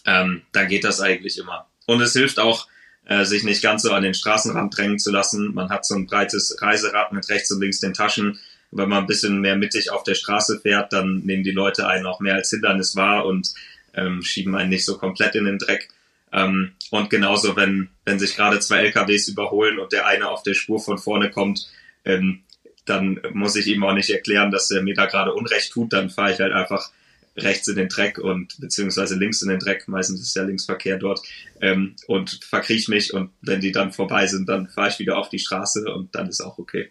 [0.07, 1.67] ähm, dann geht das eigentlich immer.
[1.87, 2.67] Und es hilft auch,
[3.07, 5.55] äh, sich nicht ganz so an den Straßenrand drängen zu lassen.
[5.55, 8.39] Man hat so ein breites Reiserad mit rechts und links den Taschen.
[8.73, 12.07] Wenn man ein bisschen mehr mittig auf der Straße fährt, dann nehmen die Leute einen
[12.07, 13.53] auch mehr als Hindernis wahr und
[13.95, 15.89] ähm, schieben einen nicht so komplett in den Dreck.
[16.33, 20.55] Ähm, und genauso, wenn, wenn sich gerade zwei LKWs überholen und der eine auf der
[20.55, 21.69] Spur von vorne kommt,
[22.05, 22.43] ähm,
[22.85, 25.93] dann muss ich ihm auch nicht erklären, dass er mir da gerade Unrecht tut.
[25.93, 26.91] Dann fahre ich halt einfach
[27.37, 31.21] rechts in den Dreck und beziehungsweise links in den Dreck, meistens ist ja Linksverkehr dort,
[31.61, 35.29] ähm, und verkriech mich und wenn die dann vorbei sind, dann fahre ich wieder auf
[35.29, 36.91] die Straße und dann ist auch okay.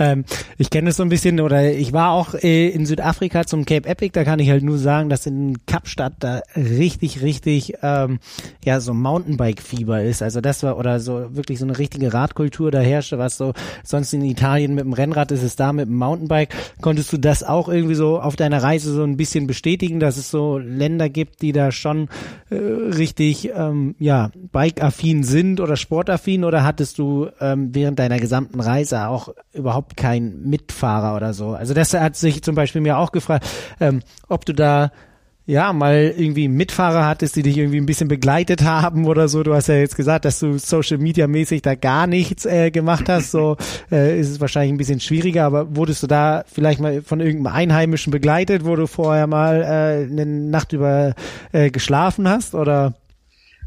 [0.00, 0.24] Ähm,
[0.56, 3.88] ich kenne es so ein bisschen, oder ich war auch äh, in Südafrika zum Cape
[3.88, 8.18] Epic, da kann ich halt nur sagen, dass in Kapstadt da richtig, richtig, ähm,
[8.64, 10.22] ja, so Mountainbike-Fieber ist.
[10.22, 13.52] Also das war, oder so wirklich so eine richtige Radkultur da herrschte, was so
[13.84, 16.54] sonst in Italien mit dem Rennrad ist, es da mit dem Mountainbike.
[16.80, 20.30] Konntest du das auch irgendwie so auf deiner Reise so ein bisschen bestätigen, dass es
[20.30, 22.08] so Länder gibt, die da schon
[22.48, 28.60] äh, richtig, ähm, ja, bike-affin sind oder sportaffin oder hattest du ähm, während deiner gesamten
[28.60, 31.50] Reise auch überhaupt überhaupt kein Mitfahrer oder so.
[31.50, 33.46] Also das hat sich zum Beispiel mir auch gefragt,
[33.80, 34.90] ähm, ob du da
[35.46, 39.42] ja, mal irgendwie Mitfahrer hattest, die dich irgendwie ein bisschen begleitet haben oder so.
[39.42, 43.08] Du hast ja jetzt gesagt, dass du Social Media mäßig da gar nichts äh, gemacht
[43.08, 43.32] hast.
[43.32, 43.56] So
[43.90, 47.56] äh, ist es wahrscheinlich ein bisschen schwieriger, aber wurdest du da vielleicht mal von irgendeinem
[47.56, 51.14] Einheimischen begleitet, wo du vorher mal äh, eine Nacht über
[51.50, 52.94] äh, geschlafen hast oder?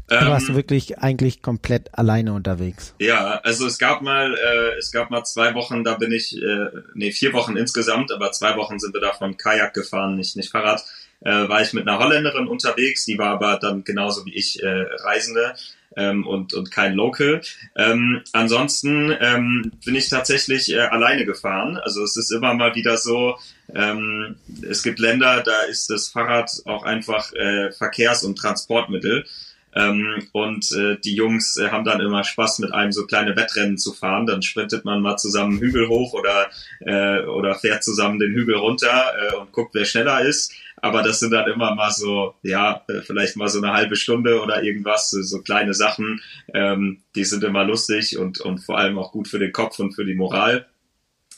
[0.06, 2.94] Da warst du ähm, wirklich eigentlich komplett alleine unterwegs.
[2.98, 6.66] Ja, also es gab mal, äh, es gab mal zwei Wochen, da bin ich, äh,
[6.94, 10.84] nee, vier Wochen insgesamt, aber zwei Wochen sind wir davon Kajak gefahren, nicht, nicht Fahrrad.
[11.20, 14.68] Äh, war ich mit einer Holländerin unterwegs, die war aber dann genauso wie ich äh,
[14.68, 15.54] Reisende
[15.96, 17.40] ähm, und, und kein Local.
[17.76, 21.78] Ähm, ansonsten ähm, bin ich tatsächlich äh, alleine gefahren.
[21.78, 23.38] Also es ist immer mal wieder so,
[23.74, 24.36] ähm,
[24.68, 29.24] es gibt Länder, da ist das Fahrrad auch einfach äh, Verkehrs- und Transportmittel.
[29.74, 33.76] Ähm, und äh, die Jungs äh, haben dann immer Spaß, mit einem so kleine Wettrennen
[33.76, 34.26] zu fahren.
[34.26, 39.12] Dann sprintet man mal zusammen Hügel hoch oder, äh, oder fährt zusammen den Hügel runter
[39.18, 40.52] äh, und guckt, wer schneller ist.
[40.76, 44.40] Aber das sind dann immer mal so, ja, äh, vielleicht mal so eine halbe Stunde
[44.42, 46.20] oder irgendwas, so kleine Sachen.
[46.52, 49.94] Ähm, die sind immer lustig und, und vor allem auch gut für den Kopf und
[49.94, 50.66] für die Moral.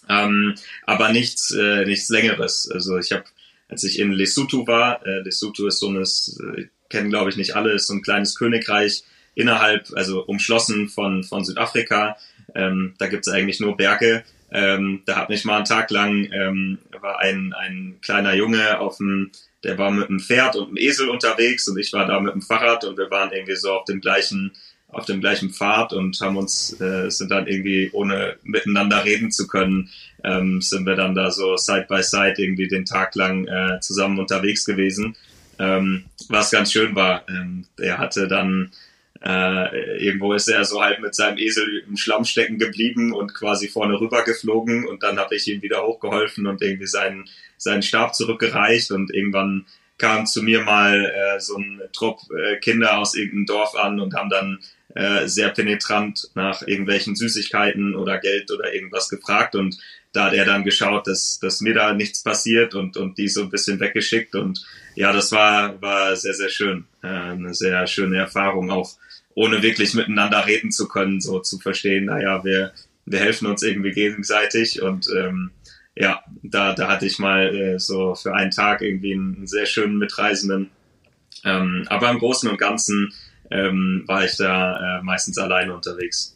[0.08, 2.70] Ähm, aber nichts, äh, nichts Längeres.
[2.70, 3.24] Also ich habe
[3.68, 7.56] als ich in Lesotho war, äh, Lesotho ist so ein, äh, kennen glaube ich nicht
[7.56, 12.16] alle, ist so ein kleines Königreich innerhalb, also umschlossen von, von Südafrika.
[12.54, 14.24] Ähm, da gibt's eigentlich nur Berge.
[14.50, 18.98] Ähm, da hat mich mal einen Tag lang, ähm, war ein, ein kleiner Junge auf
[18.98, 19.30] dem,
[19.64, 22.42] der war mit einem Pferd und einem Esel unterwegs und ich war da mit dem
[22.42, 24.52] Fahrrad und wir waren irgendwie so auf dem gleichen,
[24.88, 29.46] auf dem gleichen Pfad und haben uns, äh, sind dann irgendwie, ohne miteinander reden zu
[29.46, 29.90] können,
[30.24, 34.18] ähm, sind wir dann da so side by side irgendwie den Tag lang äh, zusammen
[34.18, 35.16] unterwegs gewesen.
[35.58, 38.72] Ähm, was ganz schön war, ähm, er hatte dann
[39.24, 43.68] äh, irgendwo ist er so halt mit seinem Esel im Schlamm stecken geblieben und quasi
[43.68, 48.14] vorne rüber geflogen und dann habe ich ihm wieder hochgeholfen und irgendwie seinen, seinen Stab
[48.14, 49.66] zurückgereicht und irgendwann
[49.98, 54.14] kam zu mir mal äh, so ein Trupp äh, Kinder aus irgendeinem Dorf an und
[54.14, 54.58] haben dann
[54.94, 59.78] äh, sehr penetrant nach irgendwelchen Süßigkeiten oder Geld oder irgendwas gefragt und
[60.16, 63.42] da hat er dann geschaut, dass, dass mir da nichts passiert und, und die so
[63.42, 64.34] ein bisschen weggeschickt.
[64.34, 64.64] Und
[64.96, 66.86] ja, das war, war sehr, sehr schön.
[67.02, 68.96] Äh, eine sehr schöne Erfahrung, auch
[69.34, 72.72] ohne wirklich miteinander reden zu können, so zu verstehen, naja, wir,
[73.04, 75.50] wir helfen uns irgendwie gegenseitig und ähm,
[75.94, 79.98] ja, da, da hatte ich mal äh, so für einen Tag irgendwie einen sehr schönen
[79.98, 80.70] Mitreisenden.
[81.44, 83.12] Ähm, aber im Großen und Ganzen
[83.50, 86.35] ähm, war ich da äh, meistens alleine unterwegs.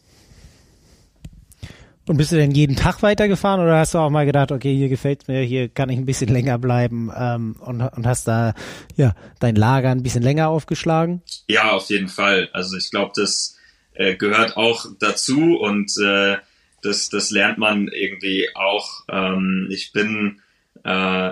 [2.11, 4.89] Und bist du denn jeden Tag weitergefahren oder hast du auch mal gedacht, okay, hier
[4.89, 8.53] gefällt mir, hier kann ich ein bisschen länger bleiben ähm, und, und hast da
[8.97, 11.21] ja dein Lager ein bisschen länger aufgeschlagen?
[11.47, 12.49] Ja, auf jeden Fall.
[12.51, 13.57] Also ich glaube, das
[13.93, 16.35] äh, gehört auch dazu und äh,
[16.83, 19.05] das, das lernt man irgendwie auch.
[19.09, 20.41] Ähm, ich bin
[20.83, 20.89] äh,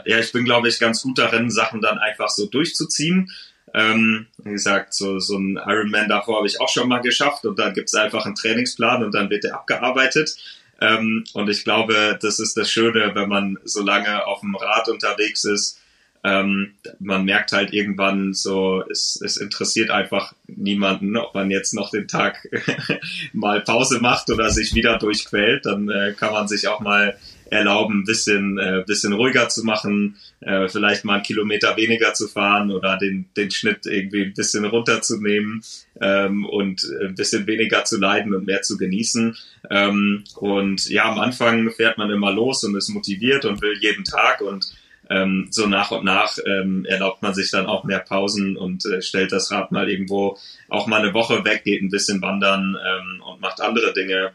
[0.09, 3.29] ja, ich bin, glaube ich, ganz gut darin, Sachen dann einfach so durchzuziehen.
[3.73, 7.59] Ähm, wie gesagt, so, so ein Ironman davor habe ich auch schon mal geschafft und
[7.59, 10.37] dann gibt es einfach einen Trainingsplan und dann wird der abgearbeitet.
[10.81, 14.87] Ähm, und ich glaube, das ist das Schöne, wenn man so lange auf dem Rad
[14.89, 15.79] unterwegs ist.
[16.23, 21.91] Ähm, man merkt halt irgendwann so, es, es interessiert einfach niemanden, ob man jetzt noch
[21.91, 22.45] den Tag
[23.33, 25.65] mal Pause macht oder sich wieder durchquält.
[25.65, 27.17] Dann äh, kann man sich auch mal
[27.49, 32.27] erlauben, ein bisschen, äh, bisschen ruhiger zu machen, äh, vielleicht mal einen Kilometer weniger zu
[32.27, 35.63] fahren oder den, den Schnitt irgendwie ein bisschen runterzunehmen
[36.01, 39.35] ähm, und ein bisschen weniger zu leiden und mehr zu genießen.
[39.69, 44.03] Ähm, und ja, am Anfang fährt man immer los und ist motiviert und will jeden
[44.03, 44.73] Tag und
[45.09, 49.01] ähm, so nach und nach ähm, erlaubt man sich dann auch mehr Pausen und äh,
[49.01, 50.37] stellt das Rad mal irgendwo
[50.69, 54.33] auch mal eine Woche weg, geht ein bisschen wandern ähm, und macht andere Dinge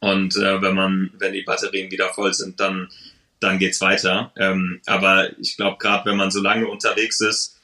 [0.00, 2.88] und äh, wenn man, wenn die Batterien wieder voll sind, dann,
[3.38, 4.32] dann geht's weiter.
[4.36, 7.60] Ähm, aber ich glaube, gerade wenn man so lange unterwegs ist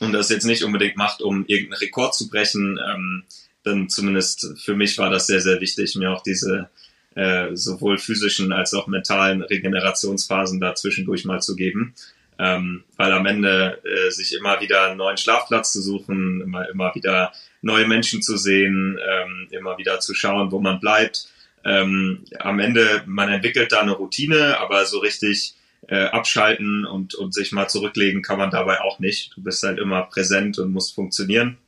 [0.00, 3.24] und das jetzt nicht unbedingt macht, um irgendeinen Rekord zu brechen, ähm,
[3.62, 6.68] dann zumindest für mich war das sehr, sehr wichtig, mir auch diese
[7.14, 11.94] äh, sowohl physischen als auch mentalen Regenerationsphasen da zwischendurch mal zu geben.
[12.38, 16.94] Ähm, weil am Ende äh, sich immer wieder einen neuen Schlafplatz zu suchen, immer, immer
[16.94, 21.28] wieder neue Menschen zu sehen, ähm, immer wieder zu schauen, wo man bleibt,
[21.66, 25.54] ähm, am Ende, man entwickelt da eine Routine, aber so richtig
[25.88, 29.36] äh, abschalten und, und sich mal zurücklegen kann man dabei auch nicht.
[29.36, 31.58] Du bist halt immer präsent und musst funktionieren.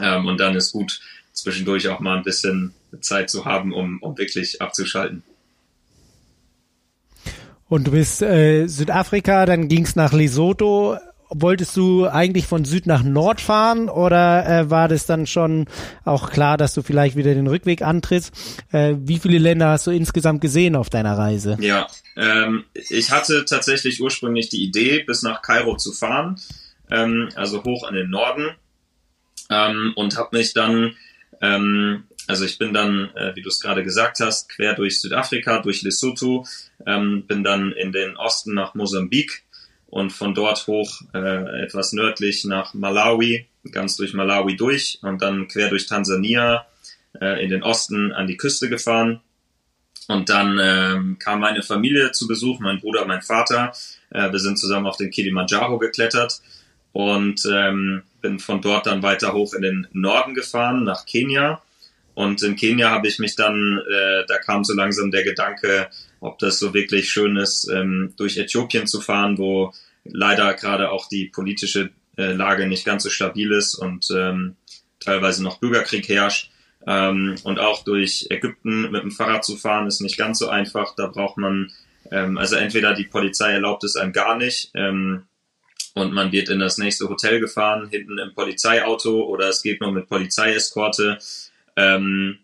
[0.00, 1.00] Ähm, und dann ist gut,
[1.32, 5.22] zwischendurch auch mal ein bisschen Zeit zu haben, um, um wirklich abzuschalten.
[7.68, 10.96] Und du bist äh, Südafrika, dann ging's nach Lesotho
[11.30, 15.66] wolltest du eigentlich von Süd nach Nord fahren oder äh, war das dann schon
[16.04, 18.32] auch klar, dass du vielleicht wieder den Rückweg antrittst?
[18.72, 21.56] Äh, wie viele Länder hast du insgesamt gesehen auf deiner Reise?
[21.60, 26.40] Ja, ähm, ich hatte tatsächlich ursprünglich die Idee, bis nach Kairo zu fahren,
[26.90, 28.50] ähm, also hoch an den Norden
[29.50, 30.94] ähm, und habe mich dann
[31.40, 35.58] ähm, also ich bin dann, äh, wie du es gerade gesagt hast, quer durch Südafrika,
[35.58, 36.46] durch Lesotho,
[36.86, 39.43] ähm, bin dann in den Osten nach Mosambik
[39.94, 45.46] und von dort hoch äh, etwas nördlich nach Malawi ganz durch Malawi durch und dann
[45.46, 46.66] quer durch Tansania
[47.20, 49.20] äh, in den Osten an die Küste gefahren.
[50.08, 53.72] Und dann ähm, kam meine Familie zu Besuch, mein Bruder, mein Vater.
[54.10, 56.42] Äh, wir sind zusammen auf den Kilimanjaro geklettert
[56.92, 61.62] und ähm, bin von dort dann weiter hoch in den Norden gefahren, nach Kenia.
[62.14, 65.88] Und in Kenia habe ich mich dann, äh, da kam so langsam der Gedanke,
[66.24, 69.72] ob das so wirklich schön ist, ähm, durch Äthiopien zu fahren, wo
[70.04, 74.56] leider gerade auch die politische äh, Lage nicht ganz so stabil ist und ähm,
[75.00, 76.50] teilweise noch Bürgerkrieg herrscht.
[76.86, 80.94] Ähm, und auch durch Ägypten mit dem Fahrrad zu fahren, ist nicht ganz so einfach.
[80.96, 81.70] Da braucht man,
[82.10, 85.24] ähm, also entweder die Polizei erlaubt es einem gar nicht ähm,
[85.94, 89.92] und man wird in das nächste Hotel gefahren, hinten im Polizeiauto oder es geht nur
[89.92, 91.18] mit Polizeieskorte.
[91.76, 92.38] Ähm,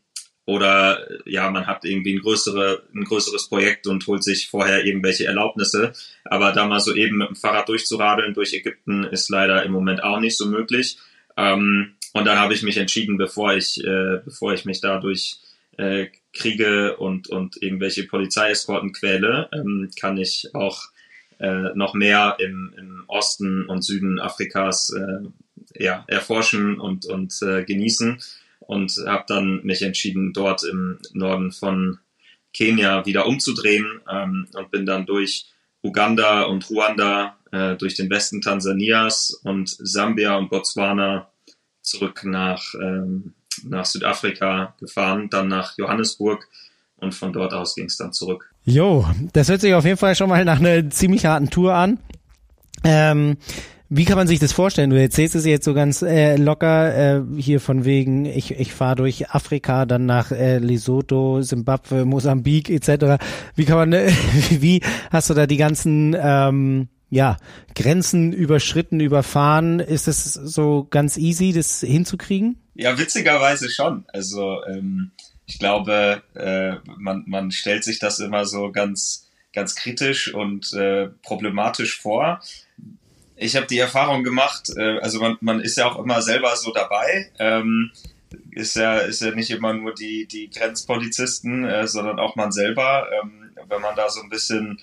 [0.51, 5.27] oder ja, man hat irgendwie ein, größere, ein größeres Projekt und holt sich vorher irgendwelche
[5.27, 5.93] Erlaubnisse.
[6.25, 10.03] Aber da mal so eben mit dem Fahrrad durchzuradeln durch Ägypten ist leider im Moment
[10.03, 10.99] auch nicht so möglich.
[11.37, 15.39] Ähm, und dann habe ich mich entschieden, bevor ich, äh, bevor ich mich dadurch
[15.77, 20.89] äh, Kriege und, und irgendwelche Polizeieskorten quäle, ähm, kann ich auch
[21.39, 27.63] äh, noch mehr im, im Osten und Süden Afrikas äh, ja, erforschen und, und äh,
[27.63, 28.21] genießen.
[28.71, 31.99] Und habe dann mich entschieden, dort im Norden von
[32.55, 35.47] Kenia wieder umzudrehen ähm, und bin dann durch
[35.83, 41.29] Uganda und Ruanda, äh, durch den Westen Tansanias und Sambia und Botswana
[41.83, 46.47] zurück nach, ähm, nach Südafrika gefahren, dann nach Johannesburg
[46.99, 48.55] und von dort aus ging es dann zurück.
[48.65, 51.99] Jo, das hört sich auf jeden Fall schon mal nach einer ziemlich harten Tour an.
[52.85, 53.37] Ähm,
[53.93, 54.91] wie kann man sich das vorstellen?
[54.91, 58.95] Du erzählst es jetzt so ganz äh, locker äh, hier von wegen, ich, ich fahre
[58.95, 63.23] durch Afrika, dann nach äh, Lesotho, Simbabwe, Mosambik etc.
[63.57, 64.13] Wie kann man, äh,
[64.51, 67.37] wie hast du da die ganzen ähm, ja,
[67.75, 69.81] Grenzen überschritten, überfahren.
[69.81, 72.59] Ist es so ganz easy, das hinzukriegen?
[72.75, 74.05] Ja, witzigerweise schon.
[74.13, 75.11] Also ähm,
[75.47, 81.09] ich glaube, äh, man, man stellt sich das immer so ganz, ganz kritisch und äh,
[81.23, 82.41] problematisch vor.
[83.43, 86.73] Ich habe die Erfahrung gemacht, äh, also man, man ist ja auch immer selber so
[86.73, 87.31] dabei.
[87.39, 87.91] Ähm,
[88.51, 93.09] ist ja, ist ja nicht immer nur die, die Grenzpolizisten, äh, sondern auch man selber.
[93.23, 94.79] Ähm, wenn man da so ein bisschen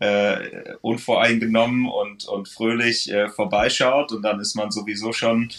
[0.00, 5.50] äh, unvoreingenommen und, und fröhlich äh, vorbeischaut und dann ist man sowieso schon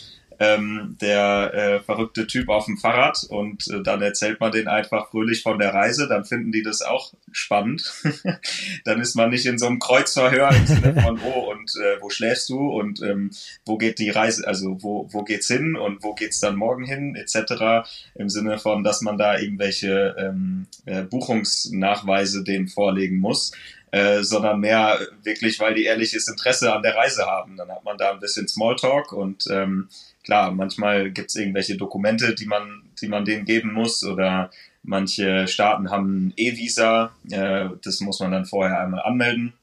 [0.41, 5.11] ähm, der äh, verrückte Typ auf dem Fahrrad und äh, dann erzählt man den einfach
[5.11, 7.93] fröhlich von der Reise, dann finden die das auch spannend.
[8.85, 12.09] dann ist man nicht in so einem Kreuzverhör im Sinne von, oh, und äh, wo
[12.09, 13.29] schläfst du und ähm,
[13.65, 17.15] wo geht die Reise, also wo, wo geht's hin und wo geht's dann morgen hin,
[17.15, 17.87] etc.
[18.15, 23.51] Im Sinne von, dass man da irgendwelche ähm, äh, Buchungsnachweise denen vorlegen muss.
[23.91, 27.57] Äh, sondern mehr wirklich, weil die ehrliches Interesse an der Reise haben.
[27.57, 29.89] Dann hat man da ein bisschen Smalltalk und ähm,
[30.23, 34.51] klar, manchmal gibt es irgendwelche Dokumente, die man, die man denen geben muss oder
[34.83, 39.53] manche Staaten haben E-Visa, äh, das muss man dann vorher einmal anmelden.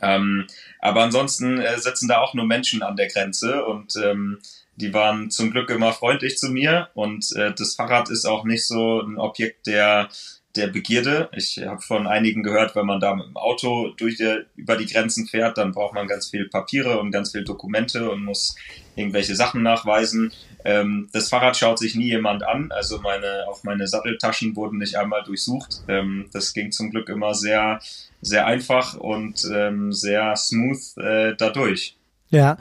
[0.00, 0.46] Ähm,
[0.80, 4.38] aber ansonsten äh, sitzen da auch nur Menschen an der Grenze und ähm,
[4.76, 8.64] die waren zum Glück immer freundlich zu mir und äh, das Fahrrad ist auch nicht
[8.66, 10.08] so ein Objekt, der
[10.56, 11.28] der Begierde.
[11.32, 14.86] Ich habe von einigen gehört, wenn man da mit dem Auto durch die, über die
[14.86, 18.56] Grenzen fährt, dann braucht man ganz viel Papiere und ganz viel Dokumente und muss
[18.96, 20.32] irgendwelche Sachen nachweisen.
[20.64, 24.96] Ähm, das Fahrrad schaut sich nie jemand an, also meine, auch meine Satteltaschen wurden nicht
[24.96, 25.82] einmal durchsucht.
[25.86, 27.80] Ähm, das ging zum Glück immer sehr,
[28.20, 31.96] sehr einfach und ähm, sehr smooth äh, dadurch.
[32.30, 32.58] Ja,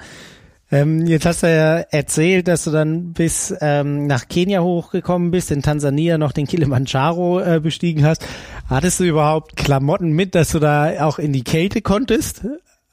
[0.72, 5.52] ähm, jetzt hast du ja erzählt, dass du dann bis ähm, nach Kenia hochgekommen bist,
[5.52, 8.26] in Tansania noch den Kilimanjaro äh, bestiegen hast.
[8.70, 12.42] Hattest du überhaupt Klamotten mit, dass du da auch in die Kälte konntest?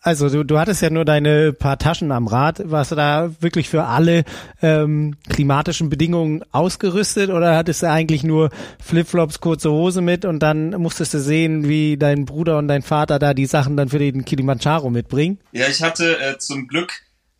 [0.04, 2.70] Also du, du hattest ja nur deine paar Taschen am Rad.
[2.70, 4.24] Warst du da wirklich für alle
[4.60, 8.50] ähm, klimatischen Bedingungen ausgerüstet oder hattest du eigentlich nur
[8.82, 13.18] Flipflops, kurze Hose mit und dann musstest du sehen, wie dein Bruder und dein Vater
[13.18, 15.38] da die Sachen dann für den Kilimanjaro mitbringen?
[15.52, 16.92] Ja, ich hatte äh, zum Glück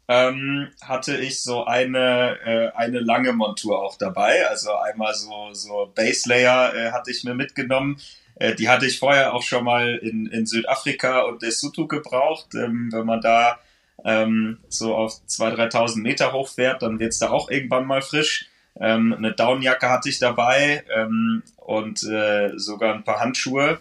[0.08, 4.46] ähm, hatte ich so eine, äh, eine lange Montur auch dabei.
[4.48, 7.98] Also einmal so, so Base Layer äh, hatte ich mir mitgenommen.
[8.36, 12.54] Äh, die hatte ich vorher auch schon mal in, in Südafrika und Lesotho gebraucht.
[12.54, 13.58] Ähm, wenn man da
[14.04, 18.46] ähm, so auf 2.000, 3.000 Meter hochfährt, dann wird's da auch irgendwann mal frisch.
[18.78, 23.78] Ähm, eine Downjacke hatte ich dabei ähm, und äh, sogar ein paar Handschuhe.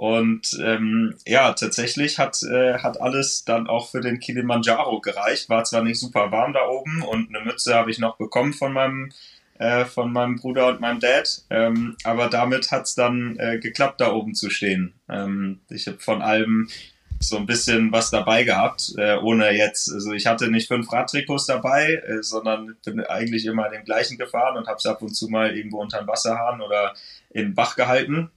[0.00, 5.50] Und ähm, ja, tatsächlich hat, äh, hat alles dann auch für den Kilimanjaro gereicht.
[5.50, 8.72] War zwar nicht super warm da oben und eine Mütze habe ich noch bekommen von
[8.72, 9.12] meinem,
[9.58, 14.10] äh, von meinem Bruder und meinem Dad, ähm, aber damit hat's dann äh, geklappt, da
[14.10, 14.94] oben zu stehen.
[15.10, 16.70] Ähm, ich habe von allem
[17.18, 21.44] so ein bisschen was dabei gehabt, äh, ohne jetzt, also ich hatte nicht fünf Radtrikots
[21.44, 25.28] dabei, äh, sondern bin eigentlich immer den gleichen gefahren und habe es ab und zu
[25.28, 26.94] mal irgendwo unter den Wasserhahn oder
[27.28, 28.30] in Bach gehalten.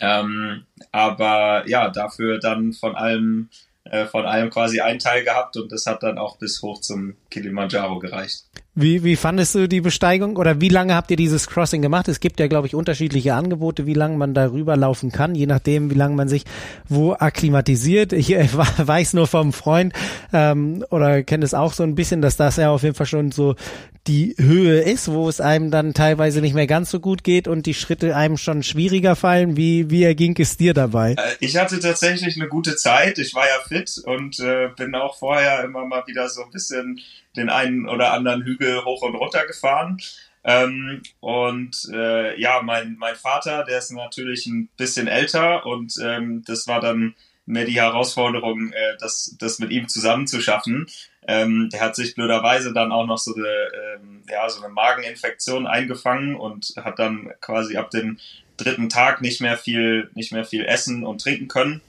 [0.00, 3.48] Ähm, aber ja, dafür dann von allem
[3.84, 7.16] äh, von allem quasi einen Teil gehabt und das hat dann auch bis hoch zum
[7.30, 8.44] Kilimanjaro gereicht.
[8.76, 12.08] Wie, wie fandest du die Besteigung oder wie lange habt ihr dieses Crossing gemacht?
[12.08, 15.92] Es gibt ja, glaube ich, unterschiedliche Angebote, wie lange man darüber laufen kann, je nachdem,
[15.92, 16.44] wie lange man sich
[16.88, 18.12] wo akklimatisiert.
[18.12, 18.48] Ich äh,
[18.78, 19.92] weiß nur vom Freund
[20.32, 23.30] ähm, oder kenne es auch so ein bisschen, dass das ja auf jeden Fall schon
[23.30, 23.54] so
[24.08, 27.66] die Höhe ist, wo es einem dann teilweise nicht mehr ganz so gut geht und
[27.66, 29.56] die Schritte einem schon schwieriger fallen.
[29.56, 31.12] Wie, wie erging es dir dabei?
[31.12, 33.18] Äh, ich hatte tatsächlich eine gute Zeit.
[33.18, 37.00] Ich war ja fit und äh, bin auch vorher immer mal wieder so ein bisschen
[37.36, 39.98] den einen oder anderen Hügel hoch und runter gefahren.
[40.44, 46.42] Ähm, und äh, ja, mein, mein Vater, der ist natürlich ein bisschen älter und ähm,
[46.46, 47.14] das war dann
[47.46, 50.86] mehr die Herausforderung, äh, das, das mit ihm zusammen zu schaffen.
[51.26, 55.66] Ähm, der hat sich blöderweise dann auch noch so eine, ähm, ja, so eine Mageninfektion
[55.66, 58.18] eingefangen und hat dann quasi ab dem
[58.58, 61.80] dritten Tag nicht mehr viel, nicht mehr viel essen und trinken können.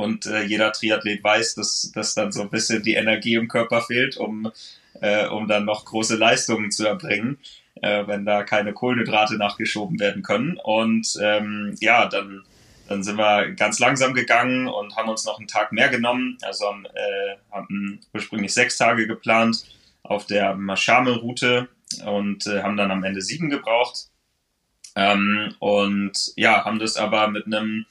[0.00, 3.82] Und äh, jeder Triathlet weiß, dass, dass dann so ein bisschen die Energie im Körper
[3.82, 4.50] fehlt, um,
[5.00, 7.38] äh, um dann noch große Leistungen zu erbringen,
[7.82, 10.56] äh, wenn da keine Kohlenhydrate nachgeschoben werden können.
[10.56, 12.44] Und ähm, ja, dann
[12.88, 16.38] dann sind wir ganz langsam gegangen und haben uns noch einen Tag mehr genommen.
[16.42, 19.64] Also haben, äh, haben ursprünglich sechs Tage geplant
[20.02, 21.68] auf der Maschame-Route
[22.04, 24.08] und äh, haben dann am Ende sieben gebraucht.
[24.96, 27.86] Ähm, und ja, haben das aber mit einem,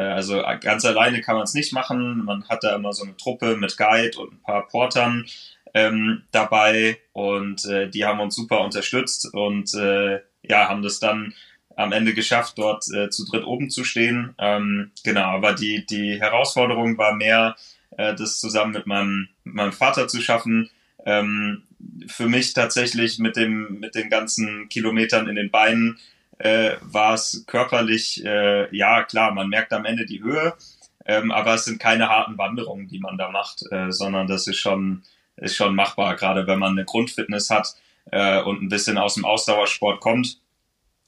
[0.00, 2.24] also ganz alleine kann man es nicht machen.
[2.24, 5.26] Man hat da immer so eine Truppe mit Guide und ein paar Portern
[5.74, 11.34] ähm, dabei und äh, die haben uns super unterstützt und äh, ja, haben das dann
[11.76, 14.34] am Ende geschafft, dort äh, zu dritt oben zu stehen.
[14.38, 17.56] Ähm, genau, aber die, die Herausforderung war mehr,
[17.96, 20.70] äh, das zusammen mit meinem, mit meinem Vater zu schaffen.
[21.04, 21.64] Ähm,
[22.06, 25.98] für mich tatsächlich mit dem, mit den ganzen Kilometern in den Beinen
[26.38, 30.54] äh, war es körperlich, äh, ja klar, man merkt am Ende die Höhe,
[31.06, 34.58] ähm, aber es sind keine harten Wanderungen, die man da macht, äh, sondern das ist
[34.58, 35.02] schon,
[35.36, 37.74] ist schon machbar, gerade wenn man eine Grundfitness hat
[38.10, 40.38] äh, und ein bisschen aus dem Ausdauersport kommt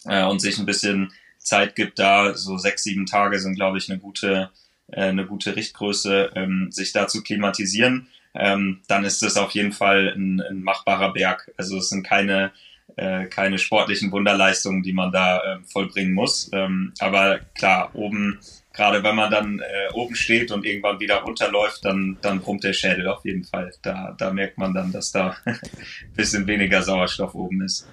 [0.04, 3.88] äh, und sich ein bisschen Zeit gibt, da so sechs, sieben Tage sind, glaube ich,
[3.88, 4.50] eine gute,
[4.88, 9.72] äh, eine gute Richtgröße, ähm, sich da zu klimatisieren, ähm, dann ist das auf jeden
[9.72, 11.50] Fall ein, ein machbarer Berg.
[11.56, 12.52] Also es sind keine,
[12.96, 16.50] äh, keine sportlichen Wunderleistungen, die man da äh, vollbringen muss.
[16.52, 18.40] Ähm, aber klar, oben,
[18.72, 22.72] gerade wenn man dann äh, oben steht und irgendwann wieder runterläuft, dann, dann brummt der
[22.72, 23.72] Schädel auf jeden Fall.
[23.82, 25.60] Da, da merkt man dann, dass da ein
[26.16, 27.86] bisschen weniger Sauerstoff oben ist.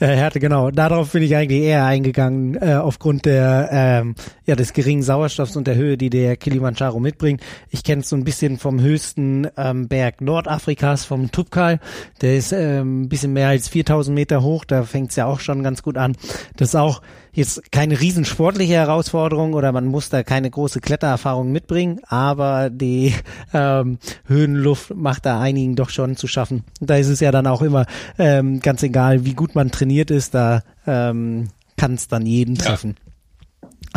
[0.00, 0.70] Äh, Härte, genau.
[0.70, 4.14] Darauf bin ich eigentlich eher eingegangen, äh, aufgrund der ähm,
[4.48, 7.42] ja des geringen Sauerstoffs und der Höhe, die der Kilimanjaro mitbringt.
[7.70, 11.80] Ich kenne es so ein bisschen vom höchsten ähm, Berg Nordafrikas, vom Tubkal.
[12.22, 14.64] Der ist ähm, ein bisschen mehr als 4000 Meter hoch.
[14.64, 16.16] Da fängt es ja auch schon ganz gut an.
[16.56, 21.52] Das ist auch jetzt keine riesen sportliche Herausforderung oder man muss da keine große Klettererfahrung
[21.52, 23.14] mitbringen, aber die
[23.52, 26.64] ähm, Höhenluft macht da einigen doch schon zu schaffen.
[26.80, 27.84] Da ist es ja dann auch immer
[28.18, 32.96] ähm, ganz egal, wie gut man trainiert ist, da ähm, kann es dann jeden treffen.
[32.98, 33.07] Ja.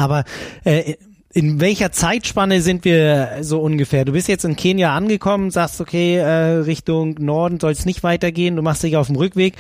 [0.02, 0.26] Aber
[0.64, 0.96] äh,
[1.34, 4.04] in welcher Zeitspanne sind wir so ungefähr?
[4.04, 8.58] Du bist jetzt in Kenia angekommen, sagst, okay, äh, Richtung Norden soll es nicht weitergehen,
[8.58, 9.56] du machst dich auf dem Rückweg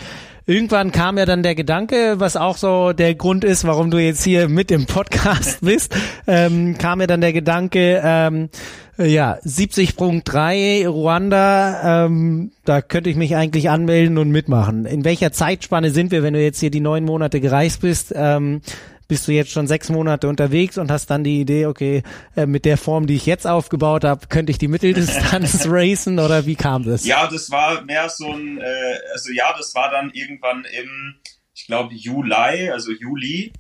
[0.46, 4.24] irgendwann kam ja dann der Gedanke, was auch so der Grund ist, warum du jetzt
[4.24, 5.96] hier mit im Podcast bist,
[6.28, 8.50] ähm, kam ja dann der Gedanke, ähm,
[8.98, 14.86] ja, 70.3 Ruanda, ähm, da könnte ich mich eigentlich anmelden und mitmachen.
[14.86, 18.14] In welcher Zeitspanne sind wir, wenn du jetzt hier die neun Monate gereist bist?
[18.16, 18.62] Ähm,
[19.12, 22.02] bist du jetzt schon sechs Monate unterwegs und hast dann die Idee, okay,
[22.38, 26.46] äh, mit der Form, die ich jetzt aufgebaut habe, könnte ich die Mitteldistanz racen oder
[26.46, 27.06] wie kam das?
[27.06, 31.16] Ja, das war mehr so ein, äh, also ja, das war dann irgendwann im,
[31.54, 33.52] ich glaube, Juli, also Juli.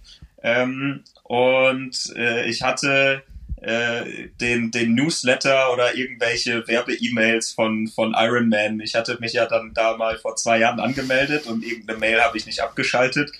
[0.41, 3.21] Ähm, und äh, ich hatte
[3.57, 8.79] äh, den, den Newsletter oder irgendwelche Werbe-E-Mails von, von Iron Man.
[8.79, 12.37] Ich hatte mich ja dann da mal vor zwei Jahren angemeldet und irgendeine Mail habe
[12.37, 13.33] ich nicht abgeschaltet.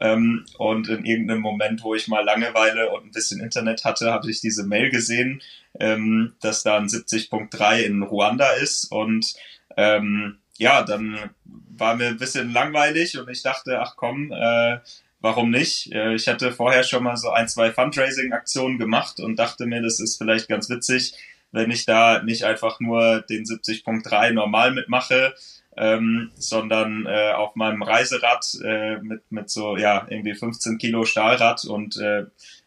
[0.00, 4.30] Ähm, und in irgendeinem Moment, wo ich mal Langeweile und ein bisschen Internet hatte, habe
[4.30, 5.42] ich diese Mail gesehen,
[5.78, 8.90] ähm, dass da ein 70.3 in Ruanda ist.
[8.90, 9.34] Und
[9.76, 14.78] ähm, ja, dann war mir ein bisschen langweilig und ich dachte, ach komm, äh,
[15.20, 15.92] warum nicht?
[15.92, 20.00] Äh, ich hatte vorher schon mal so ein, zwei Fundraising-Aktionen gemacht und dachte mir, das
[20.00, 21.14] ist vielleicht ganz witzig,
[21.52, 25.34] wenn ich da nicht einfach nur den 70.3 normal mitmache,
[25.76, 31.64] ähm, sondern äh, auf meinem Reiserad äh, mit, mit so, ja, irgendwie 15 Kilo Stahlrad
[31.64, 32.26] und äh,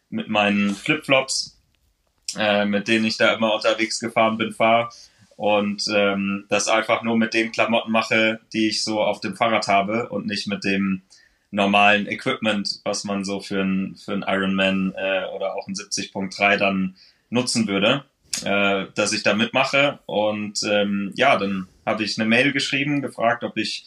[0.10, 1.56] mit meinen Flipflops
[2.38, 4.90] äh, mit denen ich da immer unterwegs gefahren bin, fahre
[5.38, 9.68] und ähm, das einfach nur mit den Klamotten mache, die ich so auf dem Fahrrad
[9.68, 11.02] habe und nicht mit dem
[11.52, 16.96] normalen Equipment, was man so für ein, für Ironman äh, oder auch ein 70.3 dann
[17.30, 18.06] nutzen würde,
[18.44, 20.00] äh, dass ich da mitmache.
[20.06, 23.86] Und ähm, ja, dann habe ich eine Mail geschrieben, gefragt, ob ich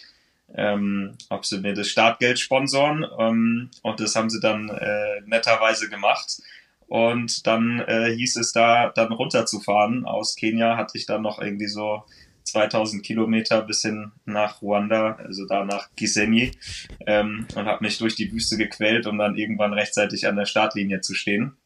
[0.55, 3.05] ähm, ob sie mir das Startgeld sponsoren.
[3.19, 6.41] Ähm, und das haben sie dann äh, netterweise gemacht.
[6.87, 10.07] Und dann äh, hieß es da, dann runterzufahren.
[10.07, 12.03] Aus Kenia hatte ich dann noch irgendwie so
[12.45, 16.53] 2000 Kilometer bis hin nach Ruanda, also da nach Gisenyi,
[17.07, 21.03] ähm, und habe mich durch die Wüste gequält, um dann irgendwann rechtzeitig an der Startlinie
[21.03, 21.59] zu stehen.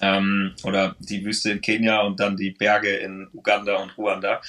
[0.00, 4.40] Ähm, oder die Wüste in Kenia und dann die Berge in Uganda und Ruanda.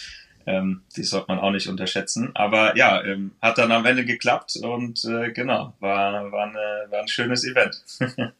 [0.49, 2.31] Ähm, die sollte man auch nicht unterschätzen.
[2.33, 7.01] Aber ja, ähm, hat dann am Ende geklappt und äh, genau, war, war, eine, war
[7.01, 7.83] ein schönes Event.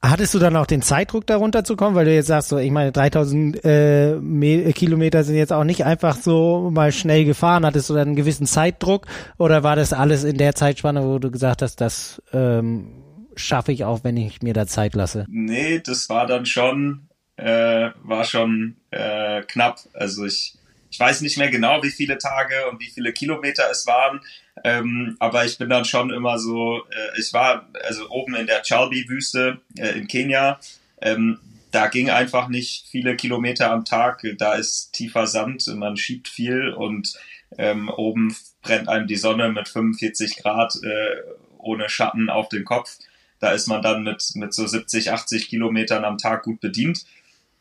[0.00, 2.70] Hattest du dann auch den Zeitdruck darunter zu kommen, weil du jetzt sagst, so, ich
[2.70, 7.64] meine, 3000 äh, Kilometer sind jetzt auch nicht einfach so mal schnell gefahren.
[7.64, 9.06] Hattest du dann einen gewissen Zeitdruck
[9.38, 13.02] oder war das alles in der Zeitspanne, wo du gesagt hast, das ähm,
[13.34, 15.24] schaffe ich auch, wenn ich mir da Zeit lasse?
[15.28, 19.80] Nee, das war dann schon, äh, war schon äh, knapp.
[19.92, 20.54] Also ich,
[20.90, 24.20] ich weiß nicht mehr genau, wie viele Tage und wie viele Kilometer es waren.
[24.62, 28.62] Ähm, aber ich bin dann schon immer so, äh, ich war also oben in der
[28.62, 30.60] Chalbi-Wüste äh, in Kenia.
[31.00, 34.24] Ähm, da ging einfach nicht viele Kilometer am Tag.
[34.38, 37.14] Da ist tiefer Sand, man schiebt viel und
[37.58, 41.16] ähm, oben brennt einem die Sonne mit 45 Grad äh,
[41.58, 42.96] ohne Schatten auf den Kopf.
[43.40, 47.04] Da ist man dann mit, mit so 70, 80 Kilometern am Tag gut bedient.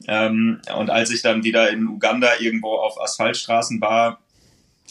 [0.07, 4.19] Ähm, und als ich dann wieder in Uganda irgendwo auf Asphaltstraßen war,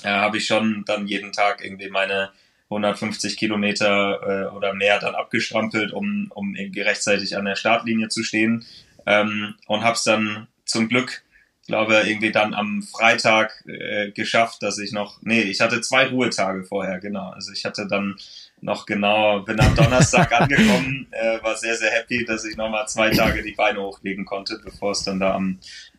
[0.03, 2.31] äh, habe ich schon dann jeden Tag irgendwie meine
[2.71, 8.23] 150 Kilometer äh, oder mehr dann abgestrampelt, um, um irgendwie rechtzeitig an der Startlinie zu
[8.23, 8.65] stehen.
[9.07, 11.23] Ähm, und habe es dann zum Glück,
[11.67, 16.65] glaube irgendwie dann am Freitag äh, geschafft, dass ich noch, nee, ich hatte zwei Ruhetage
[16.65, 17.31] vorher, genau.
[17.31, 18.17] Also ich hatte dann
[18.63, 23.11] noch genau, bin am Donnerstag angekommen, äh, war sehr, sehr happy, dass ich nochmal zwei
[23.11, 25.59] Tage die Beine hochlegen konnte, bevor es dann da am,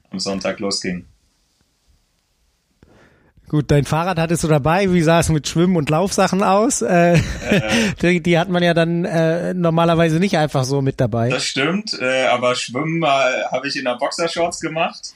[0.10, 1.06] am Sonntag losging.
[3.50, 4.92] Gut, dein Fahrrad hattest du dabei.
[4.92, 6.82] Wie sah es mit Schwimmen und Laufsachen aus?
[6.82, 7.62] Äh, äh,
[8.02, 11.30] die, die, hat man ja dann äh, normalerweise nicht einfach so mit dabei.
[11.30, 15.14] Das stimmt, äh, aber Schwimmen habe ich in der Boxershorts gemacht.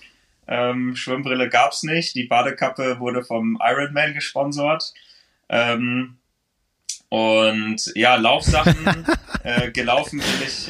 [0.48, 2.16] Ähm, Schwimmbrille gab's nicht.
[2.16, 4.94] Die Badekappe wurde vom Ironman gesponsert.
[5.50, 6.17] Ähm,
[7.10, 9.06] und ja, Laufsachen
[9.44, 10.70] äh, gelaufen bin ich.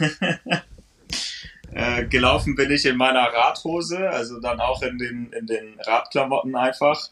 [1.72, 6.56] Äh, gelaufen bin ich in meiner Radhose, also dann auch in den, in den Radklamotten
[6.56, 7.08] einfach.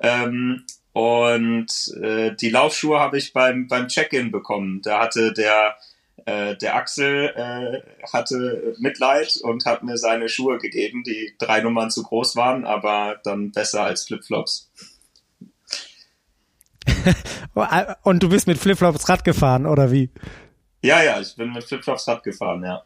[0.00, 4.82] Ähm, und äh, die Laufschuhe habe ich beim, beim Check-in bekommen.
[4.82, 5.76] Da hatte der,
[6.26, 11.90] äh, der Axel äh, hatte Mitleid und hat mir seine Schuhe gegeben, die drei Nummern
[11.90, 14.70] zu groß waren, aber dann besser als Flipflops.
[18.02, 20.10] und du bist mit Flipflops Rad gefahren, oder wie?
[20.82, 22.82] Ja, ja, ich bin mit Flipflops Rad gefahren, ja.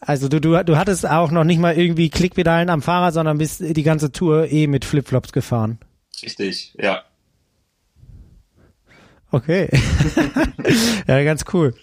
[0.00, 3.60] Also du, du, du hattest auch noch nicht mal irgendwie Klickpedalen am Fahrrad, sondern bist
[3.60, 5.78] die ganze Tour eh mit Flipflops gefahren.
[6.22, 7.04] Richtig, ja.
[9.34, 9.68] Okay.
[11.08, 11.74] ja, ganz cool.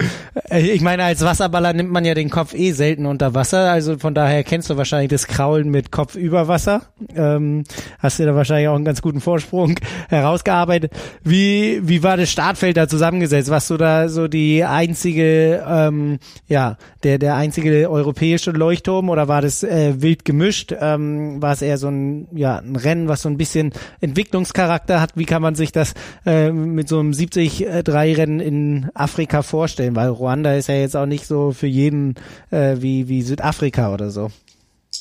[0.49, 3.97] Äh, ich meine, als Wasserballer nimmt man ja den Kopf eh selten unter Wasser, also
[3.97, 6.83] von daher kennst du wahrscheinlich das Kraulen mit Kopf über Wasser.
[7.13, 7.65] Ähm,
[7.99, 9.77] hast dir da wahrscheinlich auch einen ganz guten Vorsprung
[10.07, 10.93] herausgearbeitet.
[11.25, 13.49] Wie, wie war das Startfeld da zusammengesetzt?
[13.49, 19.41] Warst du da so die einzige, ähm, ja, der, der einzige europäische Leuchtturm oder war
[19.41, 20.73] das äh, wild gemischt?
[20.79, 25.17] Ähm, war es eher so ein, ja, ein Rennen, was so ein bisschen Entwicklungscharakter hat?
[25.17, 25.95] Wie kann man sich das
[26.25, 29.95] äh, mit so einem 70 sich äh, drei Rennen in Afrika vorstellen?
[29.95, 32.15] Weil Ruanda ist ja jetzt auch nicht so für jeden
[32.51, 34.31] äh, wie, wie Südafrika oder so.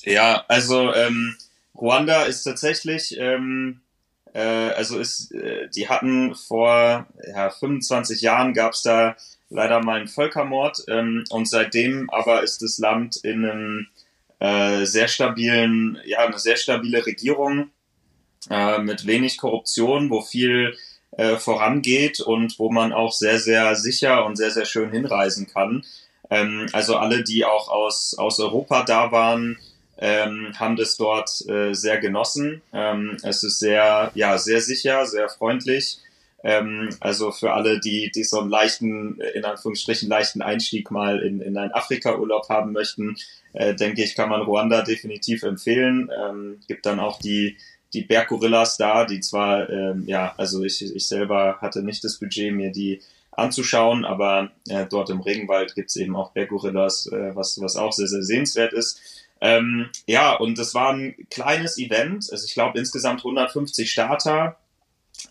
[0.05, 1.37] Ja, also ähm,
[1.75, 3.81] Ruanda ist tatsächlich, ähm,
[4.33, 9.17] äh, also ist, äh, die hatten vor ja, 25 Jahren gab es da
[9.51, 13.87] leider mal einen Völkermord ähm, und seitdem aber ist das Land in einem
[14.39, 17.71] äh, sehr stabilen, ja, eine sehr stabile Regierung
[18.49, 20.77] äh, mit wenig Korruption, wo viel
[21.13, 25.85] äh, vorangeht und wo man auch sehr, sehr sicher und sehr, sehr schön hinreisen kann.
[26.31, 29.59] Ähm, also alle, die auch aus, aus Europa da waren,
[29.99, 32.63] ähm, haben das dort äh, sehr genossen.
[32.73, 35.99] Ähm, es ist sehr, ja, sehr sicher, sehr freundlich.
[36.43, 41.41] Ähm, also für alle, die, die so einen leichten, in Anführungsstrichen leichten Einstieg mal in,
[41.41, 43.17] in einen Afrika-Urlaub haben möchten,
[43.53, 46.11] äh, denke ich, kann man Ruanda definitiv empfehlen.
[46.19, 47.59] Ähm, gibt dann auch die
[47.93, 52.55] die Berggorillas da, die zwar, ähm, ja, also ich, ich selber hatte nicht das Budget,
[52.55, 53.01] mir die
[53.33, 54.05] anzuschauen.
[54.05, 58.23] Aber äh, dort im Regenwald gibt's eben auch Berggorillas, äh, was, was auch sehr, sehr
[58.23, 59.01] sehenswert ist.
[59.41, 62.29] Ähm, ja, und es war ein kleines Event.
[62.31, 64.57] Also ich glaube insgesamt 150 Starter.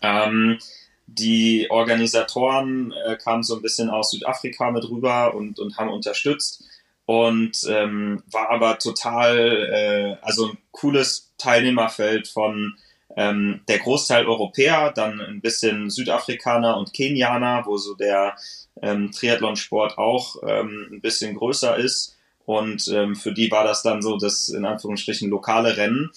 [0.02, 0.58] Ähm,
[1.06, 6.64] die Organisatoren äh, kamen so ein bisschen aus Südafrika mit rüber und, und haben unterstützt
[7.10, 12.76] und ähm, war aber total, äh, also ein cooles Teilnehmerfeld von
[13.16, 18.36] ähm, der Großteil Europäer, dann ein bisschen Südafrikaner und Kenianer, wo so der
[18.80, 22.16] ähm, Triathlonsport auch ähm, ein bisschen größer ist.
[22.44, 26.12] Und ähm, für die war das dann so das in Anführungsstrichen lokale Rennen.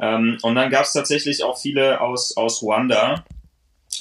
[0.00, 3.22] Ähm, und dann gab es tatsächlich auch viele aus, aus Ruanda.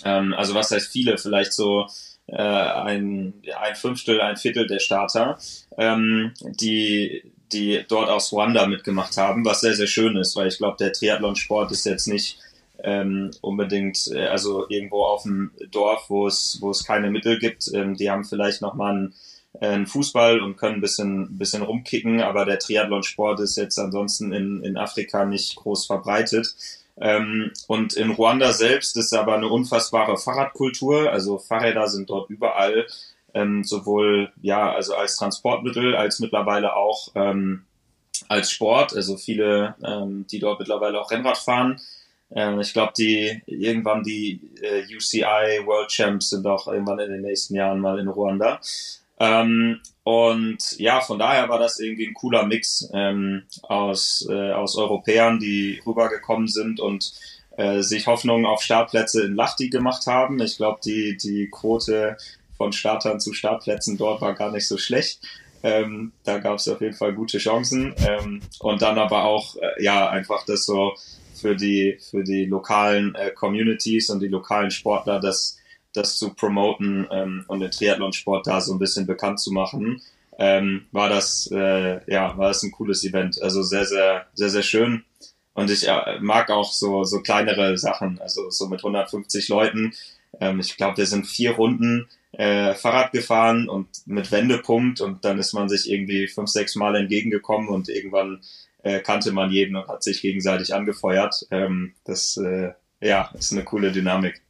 [0.06, 1.18] Ähm, also was heißt viele?
[1.18, 1.88] Vielleicht so
[2.28, 5.38] äh, ein, ein Fünftel, ein Viertel der Starter,
[5.78, 10.58] ähm, die, die dort aus Ruanda mitgemacht haben, was sehr, sehr schön ist, weil ich
[10.58, 12.40] glaube, der Triathlonsport ist jetzt nicht
[12.84, 17.70] ähm, unbedingt, äh, also irgendwo auf dem Dorf, wo es, wo es keine Mittel gibt.
[17.74, 19.14] Ähm, die haben vielleicht nochmal einen,
[19.60, 24.32] äh, einen Fußball und können ein bisschen, bisschen rumkicken, aber der Triathlonsport ist jetzt ansonsten
[24.32, 26.56] in, in Afrika nicht groß verbreitet.
[27.00, 31.12] Ähm, und in Ruanda selbst ist aber eine unfassbare Fahrradkultur.
[31.12, 32.88] Also Fahrräder sind dort überall,
[33.34, 37.66] ähm, sowohl ja, also als Transportmittel, als mittlerweile auch ähm,
[38.28, 38.96] als Sport.
[38.96, 41.80] Also viele, ähm, die dort mittlerweile auch Rennrad fahren.
[42.32, 47.22] Ähm, ich glaube, die irgendwann die äh, UCI World Champs sind auch irgendwann in den
[47.22, 48.60] nächsten Jahren mal in Ruanda.
[49.20, 54.78] Ähm, und ja, von daher war das irgendwie ein cooler Mix ähm, aus, äh, aus
[54.78, 57.14] Europäern, die rübergekommen sind und
[57.58, 60.40] äh, sich Hoffnungen auf Startplätze in Lachti gemacht haben.
[60.40, 62.18] Ich glaube, die, die Quote
[62.58, 65.22] von Startern zu Startplätzen dort war gar nicht so schlecht.
[65.64, 67.94] Ähm, da gab es auf jeden Fall gute Chancen.
[68.06, 70.94] Ähm, und dann aber auch, äh, ja, einfach das so
[71.34, 75.57] für die, für die lokalen äh, Communities und die lokalen Sportler, das
[75.98, 80.02] das zu promoten ähm, und den Triathlonsport da so ein bisschen bekannt zu machen,
[80.40, 83.42] ähm, war das äh, ja war das ein cooles Event.
[83.42, 85.04] Also sehr sehr sehr sehr schön
[85.54, 88.20] und ich äh, mag auch so so kleinere Sachen.
[88.22, 89.94] Also so mit 150 Leuten.
[90.40, 95.40] Ähm, ich glaube, wir sind vier Runden äh, Fahrrad gefahren und mit Wendepunkt und dann
[95.40, 98.42] ist man sich irgendwie fünf sechs Mal entgegengekommen und irgendwann
[98.84, 101.48] äh, kannte man jeden und hat sich gegenseitig angefeuert.
[101.50, 104.42] Ähm, das äh, ja ist eine coole Dynamik.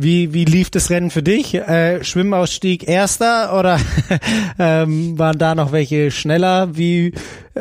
[0.00, 1.54] Wie, wie lief das Rennen für dich?
[1.54, 3.80] Äh, Schwimmausstieg erster oder
[4.60, 6.76] ähm, waren da noch welche schneller?
[6.76, 7.14] Wie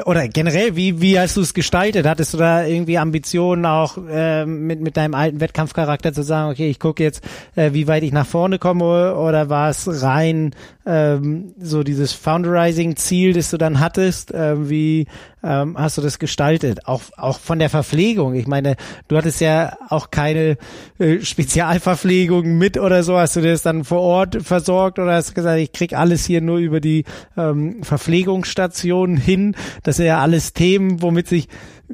[0.06, 2.06] oder generell, wie, wie hast du es gestaltet?
[2.06, 6.70] Hattest du da irgendwie Ambitionen auch äh, mit, mit deinem alten Wettkampfcharakter zu sagen, okay,
[6.70, 7.24] ich gucke jetzt,
[7.56, 10.54] äh, wie weit ich nach vorne komme oder war es rein
[10.86, 14.34] ähm, so dieses Founderizing-Ziel, das du dann hattest?
[14.34, 15.08] Äh, wie
[15.43, 16.88] ähm, hast du das gestaltet?
[16.88, 18.36] Auch, auch von der Verpflegung.
[18.36, 18.76] Ich meine,
[19.08, 20.58] du hattest ja auch keine
[21.00, 23.18] äh, Spezialverpflegung mit oder so.
[23.18, 26.41] Hast du das dann vor Ort versorgt oder hast du gesagt, ich krieg alles hier
[26.41, 27.04] nur über die
[27.38, 29.56] ähm, Verpflegungsstation hin?
[29.88, 31.48] Das sind ja alles Themen, womit sich,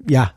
[0.10, 0.34] ja,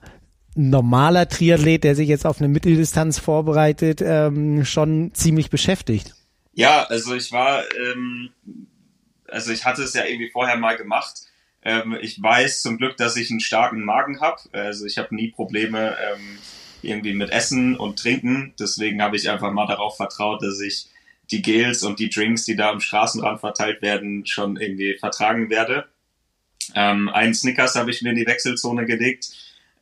[0.59, 6.15] ein normaler Triathlet, der sich jetzt auf eine Mitteldistanz vorbereitet, ähm, schon ziemlich beschäftigt.
[6.53, 8.29] Ja, also ich war, ähm,
[9.27, 11.23] also ich hatte es ja irgendwie vorher mal gemacht.
[11.63, 14.43] Ähm, ich weiß zum Glück, dass ich einen starken Magen habe.
[14.53, 16.37] Also ich habe nie Probleme ähm,
[16.83, 18.53] irgendwie mit Essen und Trinken.
[18.61, 20.91] Deswegen habe ich einfach mal darauf vertraut, dass ich
[21.31, 25.87] die Gels und die Drinks, die da am Straßenrand verteilt werden, schon irgendwie vertragen werde.
[26.77, 29.31] Ähm, einen Snickers habe ich mir in die Wechselzone gelegt.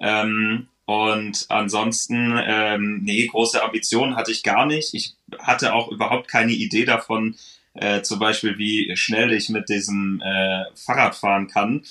[0.01, 4.95] Ähm, und ansonsten, ähm, nee, große Ambitionen hatte ich gar nicht.
[4.95, 7.37] Ich hatte auch überhaupt keine Idee davon,
[7.75, 11.85] äh, zum Beispiel, wie schnell ich mit diesem äh, Fahrrad fahren kann.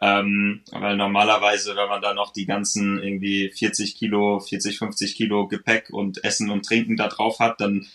[0.00, 5.48] Ähm, weil normalerweise, wenn man da noch die ganzen irgendwie 40 Kilo, 40, 50 Kilo
[5.48, 7.86] Gepäck und Essen und Trinken da drauf hat, dann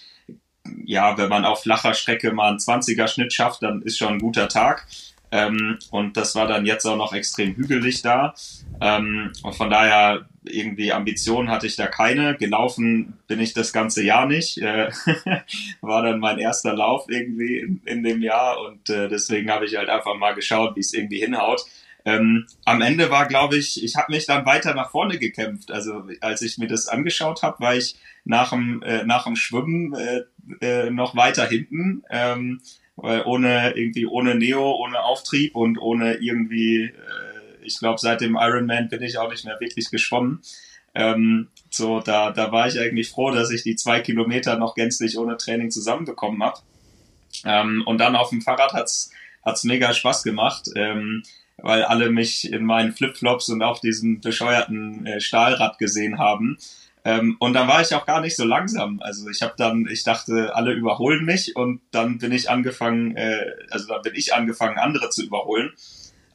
[0.86, 4.20] ja, wenn man auf flacher Strecke mal einen 20er Schnitt schafft, dann ist schon ein
[4.20, 4.88] guter Tag.
[5.34, 8.36] Ähm, und das war dann jetzt auch noch extrem hügelig da.
[8.79, 12.38] Ähm, und von daher irgendwie Ambitionen hatte ich da keine.
[12.38, 14.59] Gelaufen bin ich das ganze Jahr nicht.
[14.59, 14.91] Äh,
[15.81, 19.75] war dann mein erster Lauf irgendwie in, in dem Jahr und äh, deswegen habe ich
[19.75, 21.65] halt einfach mal geschaut, wie es irgendwie hinhaut.
[22.05, 25.71] Ähm, am Ende war, glaube ich, ich habe mich dann weiter nach vorne gekämpft.
[25.71, 29.95] Also als ich mir das angeschaut habe, war ich nach dem, äh, nach dem Schwimmen
[29.95, 30.21] äh,
[30.61, 32.03] äh, noch weiter hinten.
[32.11, 32.61] Ähm,
[32.96, 36.91] weil ohne irgendwie ohne Neo, ohne Auftrieb und ohne irgendwie, äh,
[37.64, 40.41] ich glaube, seit dem Ironman bin ich auch nicht mehr wirklich geschwommen.
[40.96, 45.18] Ähm, so, da, da war ich eigentlich froh, dass ich die zwei Kilometer noch gänzlich
[45.18, 46.60] ohne Training zusammenbekommen habe.
[47.46, 49.12] Ähm, und dann auf dem Fahrrad hat's
[49.44, 51.24] hat's mega Spaß gemacht, ähm,
[51.58, 56.58] weil alle mich in meinen Flipflops und auf diesem bescheuerten äh, Stahlrad gesehen haben.
[57.06, 58.99] Ähm, und dann war ich auch gar nicht so langsam.
[59.01, 63.51] Also ich habe dann, ich dachte, alle überholen mich und dann bin ich angefangen, äh,
[63.70, 65.74] also dann bin ich angefangen, andere zu überholen.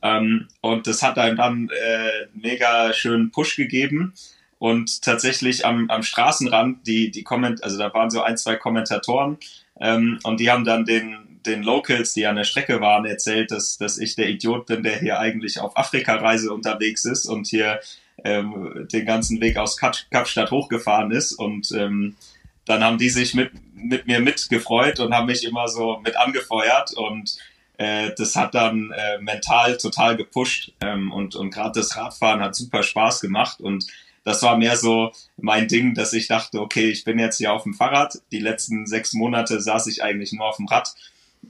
[0.03, 4.15] Ähm, und das hat einem dann äh, mega schönen Push gegeben.
[4.59, 9.39] Und tatsächlich am, am Straßenrand, die, die Komment, also da waren so ein, zwei Kommentatoren,
[9.81, 13.79] ähm, und die haben dann den, den Locals, die an der Strecke waren, erzählt, dass,
[13.79, 17.81] dass ich der Idiot bin, der hier eigentlich auf Afrika-Reise unterwegs ist und hier
[18.25, 21.33] ähm, den ganzen Weg aus Kapstadt hochgefahren ist.
[21.33, 22.17] Und ähm,
[22.65, 26.93] dann haben die sich mit, mit mir mitgefreut und haben mich immer so mit angefeuert
[26.95, 27.39] und
[27.79, 32.55] äh, das hat dann äh, mental total gepusht ähm, und, und gerade das Radfahren hat
[32.55, 33.87] super Spaß gemacht und
[34.25, 37.63] das war mehr so mein Ding, dass ich dachte, okay, ich bin jetzt hier auf
[37.63, 38.19] dem Fahrrad.
[38.31, 40.95] Die letzten sechs Monate saß ich eigentlich nur auf dem Rad.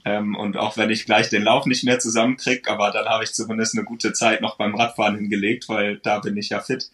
[0.05, 3.33] Ähm, und auch wenn ich gleich den Lauf nicht mehr zusammenkrieg, aber dann habe ich
[3.33, 6.89] zumindest eine gute Zeit noch beim Radfahren hingelegt, weil da bin ich ja fit.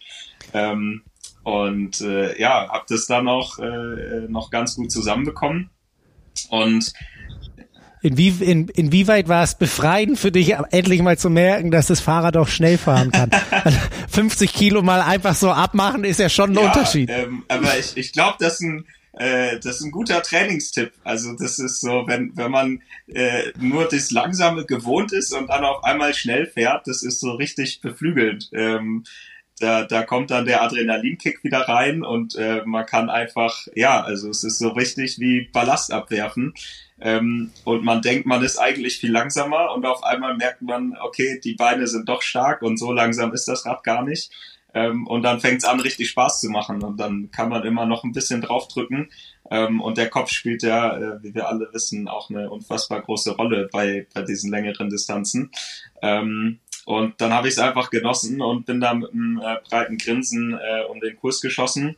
[0.52, 1.02] Ähm,
[1.44, 5.70] und äh, ja, habe das dann auch äh, noch ganz gut zusammenbekommen.
[6.50, 6.92] Und
[8.02, 12.36] Inwie, in, inwieweit war es befreiend für dich, endlich mal zu merken, dass das Fahrrad
[12.36, 13.30] auch schnell fahren kann?
[13.50, 13.78] Also
[14.10, 17.10] 50 Kilo mal einfach so abmachen ist ja schon ein ja, Unterschied.
[17.10, 18.86] Ähm, aber ich, ich glaube, das ist ein
[19.16, 20.92] äh, das ist ein guter Trainingstipp.
[21.02, 25.64] Also das ist so, wenn, wenn man äh, nur das Langsame gewohnt ist und dann
[25.64, 28.50] auf einmal schnell fährt, das ist so richtig beflügelnd.
[28.52, 29.04] Ähm,
[29.58, 34.28] da, da kommt dann der Adrenalinkick wieder rein und äh, man kann einfach, ja, also
[34.28, 36.52] es ist so richtig wie Ballast abwerfen.
[37.00, 41.40] Ähm, und man denkt, man ist eigentlich viel langsamer und auf einmal merkt man, okay,
[41.42, 44.30] die Beine sind doch stark und so langsam ist das Rad gar nicht.
[44.74, 47.86] Ähm, und dann fängt es an, richtig Spaß zu machen und dann kann man immer
[47.86, 49.10] noch ein bisschen draufdrücken.
[49.50, 53.36] Ähm, und der Kopf spielt ja, äh, wie wir alle wissen, auch eine unfassbar große
[53.36, 55.50] Rolle bei, bei diesen längeren Distanzen.
[56.02, 59.98] Ähm, und dann habe ich es einfach genossen und bin da mit einem äh, breiten
[59.98, 61.96] Grinsen äh, um den Kurs geschossen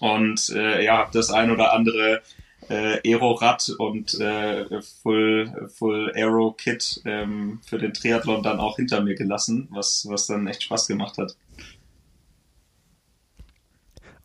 [0.00, 2.22] und äh, ja, habe das ein oder andere
[2.68, 9.14] äh, Aero-Rad und äh, Full, Full Aero-Kit ähm, für den Triathlon dann auch hinter mir
[9.14, 11.36] gelassen, was, was dann echt Spaß gemacht hat.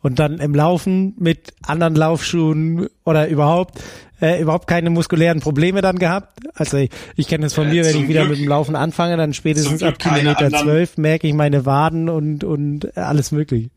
[0.02, 3.80] Und dann im Laufen mit anderen Laufschuhen oder überhaupt
[4.20, 6.38] äh, überhaupt keine muskulären Probleme dann gehabt.
[6.54, 8.76] Also ich, ich kenne es von äh, mir, wenn ich wieder Glück, mit dem Laufen
[8.76, 13.70] anfange, dann spätestens ab Kilometer zwölf merke ich meine Waden und und alles mögliche.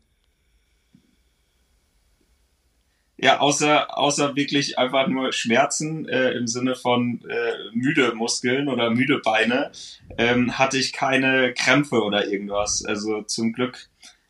[3.18, 8.90] Ja, außer, außer wirklich einfach nur Schmerzen äh, im Sinne von äh, müde Muskeln oder
[8.90, 9.70] müde Beine,
[10.18, 12.84] ähm, hatte ich keine Krämpfe oder irgendwas.
[12.84, 13.88] Also zum Glück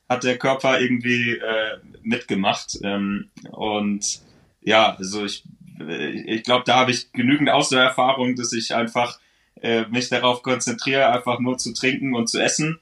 [0.08, 2.78] hat der Körper irgendwie äh, mitgemacht.
[2.82, 4.20] Ähm, und
[4.60, 5.44] ja, also ich,
[6.26, 9.18] ich glaube, da habe ich genügend Ausdauererfahrung, dass ich einfach
[9.60, 12.80] äh, mich darauf konzentriere, einfach nur zu trinken und zu essen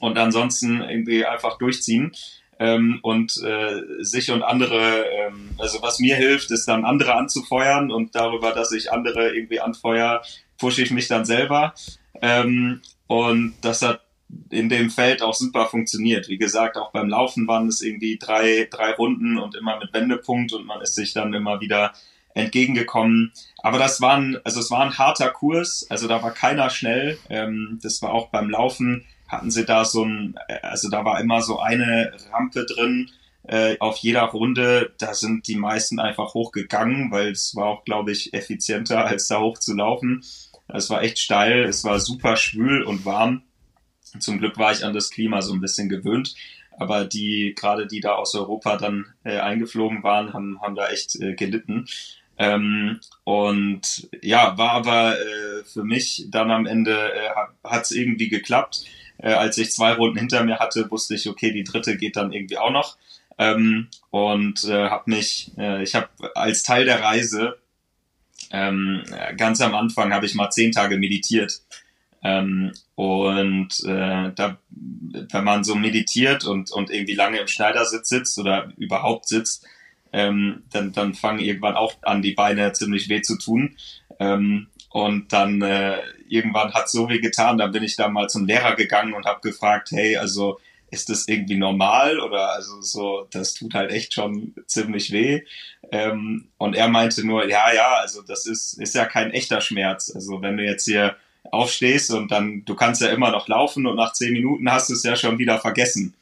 [0.00, 2.12] und ansonsten irgendwie einfach durchziehen
[2.58, 7.90] ähm, und äh, sich und andere, ähm, also was mir hilft, ist dann andere anzufeuern
[7.90, 10.22] und darüber, dass ich andere irgendwie anfeuer,
[10.58, 11.74] pushe ich mich dann selber.
[12.20, 14.01] Ähm, und das hat
[14.50, 16.28] in dem Feld auch super funktioniert.
[16.28, 20.52] Wie gesagt, auch beim Laufen waren es irgendwie drei, drei Runden und immer mit Wendepunkt
[20.52, 21.92] und man ist sich dann immer wieder
[22.34, 23.32] entgegengekommen.
[23.62, 27.18] Aber das war ein, also es war ein harter Kurs, also da war keiner schnell.
[27.28, 31.40] Ähm, das war auch beim Laufen hatten sie da so ein, also da war immer
[31.40, 33.10] so eine Rampe drin
[33.44, 34.92] äh, auf jeder Runde.
[34.98, 39.40] Da sind die meisten einfach hochgegangen, weil es war auch, glaube ich, effizienter, als da
[39.40, 40.22] hoch zu laufen.
[40.68, 43.42] Es war echt steil, es war super schwül und warm.
[44.18, 46.34] Zum Glück war ich an das Klima so ein bisschen gewöhnt.
[46.78, 51.20] Aber die, gerade die da aus Europa dann äh, eingeflogen waren, haben, haben da echt
[51.20, 51.86] äh, gelitten.
[52.38, 57.28] Ähm, und ja, war aber äh, für mich dann am Ende äh,
[57.64, 58.84] hat es irgendwie geklappt.
[59.18, 62.32] Äh, als ich zwei Runden hinter mir hatte, wusste ich, okay, die dritte geht dann
[62.32, 62.96] irgendwie auch noch.
[63.38, 67.58] Ähm, und äh, habe mich, äh, ich habe als Teil der Reise
[68.50, 69.02] ähm,
[69.36, 71.62] ganz am Anfang habe ich mal zehn Tage meditiert.
[72.22, 78.38] Ähm, und äh, da, wenn man so meditiert und, und irgendwie lange im Schneidersitz sitzt
[78.38, 79.66] oder überhaupt sitzt,
[80.12, 83.76] ähm, dann, dann fangen irgendwann auch an, die Beine ziemlich weh zu tun.
[84.20, 85.98] Ähm, und dann äh,
[86.28, 89.40] irgendwann hat so weh getan, dann bin ich da mal zum Lehrer gegangen und habe
[89.40, 90.60] gefragt, hey, also
[90.90, 95.40] ist das irgendwie normal oder also so, das tut halt echt schon ziemlich weh.
[95.90, 100.12] Ähm, und er meinte nur, ja, ja, also das ist, ist ja kein echter Schmerz.
[100.14, 101.16] Also wenn du jetzt hier
[101.50, 104.94] aufstehst und dann, du kannst ja immer noch laufen und nach zehn Minuten hast du
[104.94, 106.14] es ja schon wieder vergessen.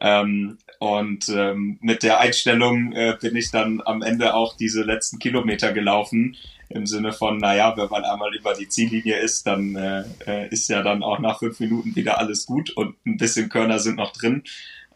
[0.00, 5.18] Ähm, und ähm, mit der Einstellung äh, bin ich dann am Ende auch diese letzten
[5.18, 6.36] Kilometer gelaufen
[6.68, 10.68] im Sinne von, naja, wenn man einmal über die Ziellinie ist, dann äh, äh, ist
[10.68, 14.12] ja dann auch nach fünf Minuten wieder alles gut und ein bisschen Körner sind noch
[14.12, 14.44] drin.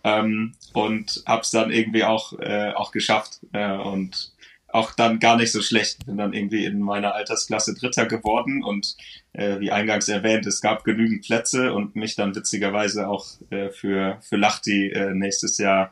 [0.04, 4.31] ähm, und habe es dann irgendwie auch äh, auch geschafft äh, und
[4.72, 6.06] auch dann gar nicht so schlecht.
[6.06, 8.96] Bin dann irgendwie in meiner Altersklasse Dritter geworden und
[9.32, 14.18] äh, wie eingangs erwähnt, es gab genügend Plätze und mich dann witzigerweise auch äh, für
[14.22, 15.90] für Lachti äh, nächstes Jahr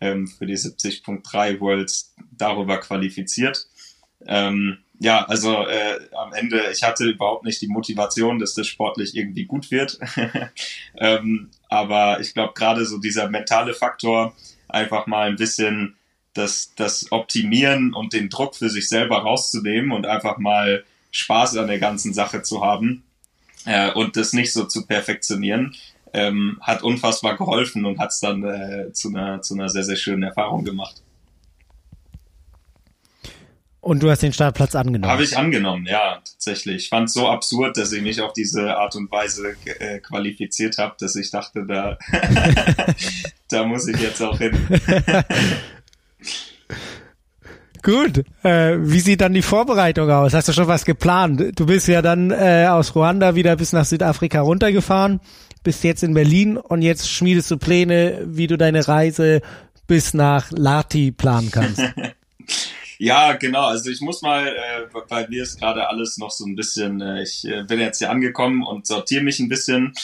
[0.00, 3.68] ähm, für die 70.3 Worlds darüber qualifiziert.
[4.26, 9.16] Ähm, ja, also äh, am Ende, ich hatte überhaupt nicht die Motivation, dass das sportlich
[9.16, 9.98] irgendwie gut wird.
[10.96, 14.34] ähm, aber ich glaube, gerade so dieser mentale Faktor,
[14.68, 15.96] einfach mal ein bisschen
[16.34, 21.68] das, das Optimieren und den Druck für sich selber rauszunehmen und einfach mal Spaß an
[21.68, 23.04] der ganzen Sache zu haben
[23.66, 25.74] äh, und das nicht so zu perfektionieren,
[26.12, 29.96] ähm, hat unfassbar geholfen und hat es dann äh, zu, einer, zu einer sehr, sehr
[29.96, 31.02] schönen Erfahrung gemacht.
[33.80, 35.12] Und du hast den Startplatz angenommen?
[35.12, 36.84] Habe ich angenommen, ja, tatsächlich.
[36.84, 40.78] Ich fand es so absurd, dass ich mich auf diese Art und Weise äh, qualifiziert
[40.78, 41.98] habe, dass ich dachte, da,
[43.50, 44.56] da muss ich jetzt auch hin.
[47.82, 48.24] Gut.
[48.42, 50.32] Äh, wie sieht dann die Vorbereitung aus?
[50.32, 51.58] Hast du schon was geplant?
[51.58, 55.20] Du bist ja dann äh, aus Ruanda wieder bis nach Südafrika runtergefahren,
[55.62, 59.42] bist jetzt in Berlin und jetzt schmiedest du Pläne, wie du deine Reise
[59.86, 61.82] bis nach Lati planen kannst.
[62.98, 63.66] Ja, genau.
[63.66, 67.22] Also ich muss mal, äh, bei mir ist gerade alles noch so ein bisschen, äh,
[67.22, 69.94] ich äh, bin jetzt hier angekommen und sortiere mich ein bisschen.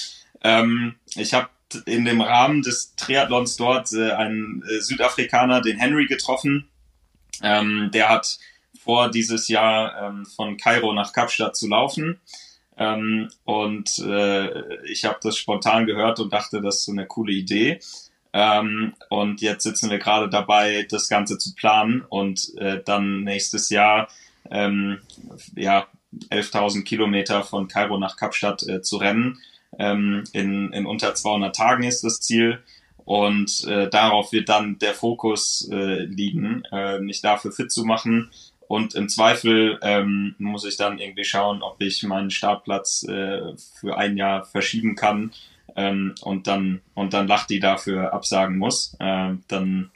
[0.42, 1.48] Ähm, ich habe
[1.86, 6.68] in dem Rahmen des Triathlons dort äh, einen äh, Südafrikaner, den Henry, getroffen.
[7.42, 8.38] Ähm, der hat
[8.82, 12.20] vor, dieses Jahr ähm, von Kairo nach Kapstadt zu laufen.
[12.76, 17.32] Ähm, und äh, ich habe das spontan gehört und dachte, das ist so eine coole
[17.32, 17.78] Idee.
[18.32, 23.70] Ähm, und jetzt sitzen wir gerade dabei, das Ganze zu planen und äh, dann nächstes
[23.70, 24.08] Jahr
[24.50, 25.00] ähm,
[25.56, 25.86] ja
[26.30, 29.38] 11.000 Kilometer von Kairo nach Kapstadt äh, zu rennen.
[29.78, 32.60] Ähm, in, in unter 200 Tagen ist das Ziel.
[33.04, 38.30] Und äh, darauf wird dann der Fokus äh, liegen, äh, mich dafür fit zu machen.
[38.68, 43.96] Und im Zweifel ähm, muss ich dann irgendwie schauen, ob ich meinen Startplatz äh, für
[43.96, 45.32] ein Jahr verschieben kann
[45.74, 49.90] ähm, und dann und dann lacht die dafür absagen muss, äh, dann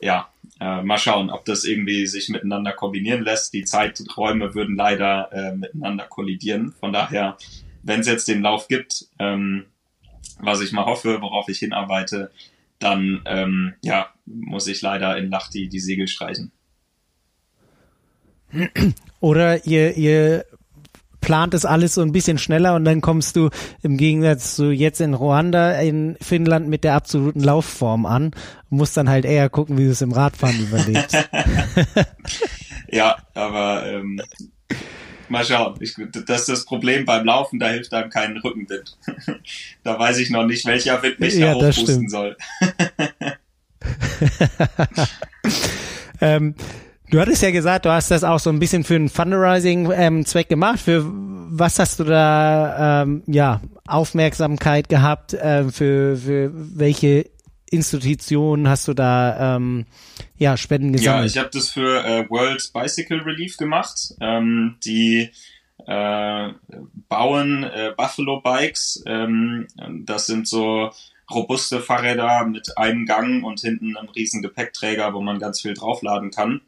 [0.00, 0.28] ja,
[0.60, 3.52] äh, mal schauen, ob das irgendwie sich miteinander kombinieren lässt.
[3.52, 6.72] Die Zeiträume würden leider äh, miteinander kollidieren.
[6.80, 7.36] Von daher,
[7.86, 9.64] wenn es jetzt den Lauf gibt, ähm,
[10.40, 12.30] was ich mal hoffe, worauf ich hinarbeite,
[12.78, 16.52] dann ähm, ja, muss ich leider in Lachti die Segel streichen.
[19.20, 20.44] Oder ihr, ihr
[21.20, 23.50] plant es alles so ein bisschen schneller und dann kommst du
[23.82, 28.26] im Gegensatz zu jetzt in Ruanda in Finnland mit der absoluten Laufform an
[28.70, 31.16] und musst dann halt eher gucken, wie du es im Radfahren überlebst.
[32.88, 34.20] ja, aber ähm,
[35.30, 35.76] mal schauen.
[35.80, 35.94] Ich,
[36.26, 38.96] das ist das Problem beim Laufen, da hilft einem kein Rückenwind.
[39.82, 42.36] da weiß ich noch nicht, welcher Wind mich ja, da hochpusten soll.
[46.20, 46.54] ähm,
[47.08, 50.48] Du hattest ja gesagt, du hast das auch so ein bisschen für einen Fundraising-Zweck ähm,
[50.48, 50.80] gemacht.
[50.80, 55.32] Für was hast du da ähm, ja Aufmerksamkeit gehabt?
[55.32, 57.26] Äh, für, für welche
[57.70, 59.86] Institutionen hast du da ähm,
[60.38, 61.22] ja Spenden gesammelt?
[61.22, 64.14] Ja, ich habe das für äh, World Bicycle Relief gemacht.
[64.20, 65.30] Ähm, die
[65.86, 66.48] äh,
[67.08, 69.02] bauen äh, Buffalo Bikes.
[69.06, 69.66] Ähm,
[70.04, 70.90] das sind so
[71.30, 76.30] robuste Fahrräder mit einem Gang und hinten einem riesen Gepäckträger, wo man ganz viel draufladen
[76.30, 76.60] kann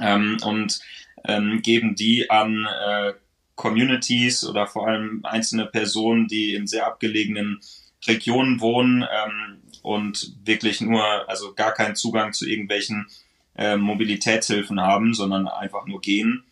[0.00, 0.80] ähm, und
[1.24, 3.12] ähm, geben die an äh,
[3.54, 7.60] Communities oder vor allem einzelne Personen, die in sehr abgelegenen
[8.06, 13.06] Regionen wohnen ähm, und wirklich nur, also gar keinen Zugang zu irgendwelchen
[13.56, 16.44] äh, Mobilitätshilfen haben, sondern einfach nur gehen.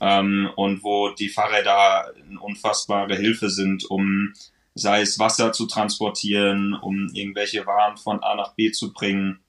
[0.00, 4.32] Ähm, und wo die Fahrräder eine unfassbare Hilfe sind, um
[4.74, 9.40] sei es Wasser zu transportieren, um irgendwelche Waren von A nach B zu bringen,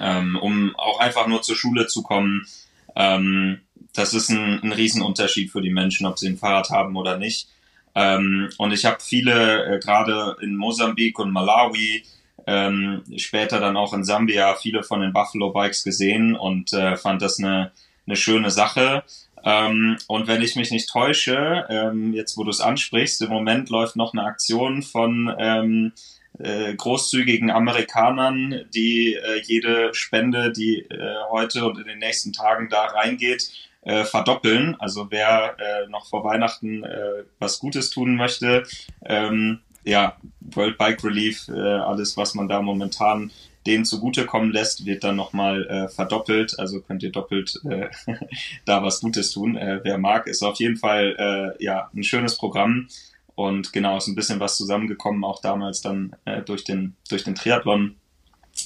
[0.00, 2.46] ähm, um auch einfach nur zur Schule zu kommen,
[2.94, 3.60] ähm,
[3.94, 7.48] das ist ein, ein Riesenunterschied für die Menschen, ob sie ein Fahrrad haben oder nicht.
[7.94, 12.04] Ähm, und ich habe viele, äh, gerade in Mosambik und Malawi,
[12.46, 17.22] ähm, später dann auch in Sambia, viele von den Buffalo Bikes gesehen und äh, fand
[17.22, 17.72] das eine,
[18.06, 19.02] eine schöne Sache.
[19.44, 23.70] Ähm, und wenn ich mich nicht täusche, ähm, jetzt wo du es ansprichst, im Moment
[23.70, 25.92] läuft noch eine Aktion von ähm,
[26.38, 32.68] äh, großzügigen Amerikanern, die äh, jede Spende, die äh, heute und in den nächsten Tagen
[32.68, 33.50] da reingeht,
[33.82, 34.76] äh, verdoppeln.
[34.78, 38.64] Also wer äh, noch vor Weihnachten äh, was Gutes tun möchte,
[39.04, 43.30] ähm, ja, World Bike Relief, äh, alles, was man da momentan
[43.66, 46.58] denen zugutekommen lässt, wird dann nochmal äh, verdoppelt.
[46.58, 47.88] Also könnt ihr doppelt äh,
[48.64, 49.56] da was Gutes tun.
[49.56, 52.88] Äh, wer mag, ist auf jeden Fall äh, ja ein schönes Programm.
[53.34, 57.34] Und genau, ist ein bisschen was zusammengekommen, auch damals dann äh, durch, den, durch den
[57.34, 57.96] Triathlon.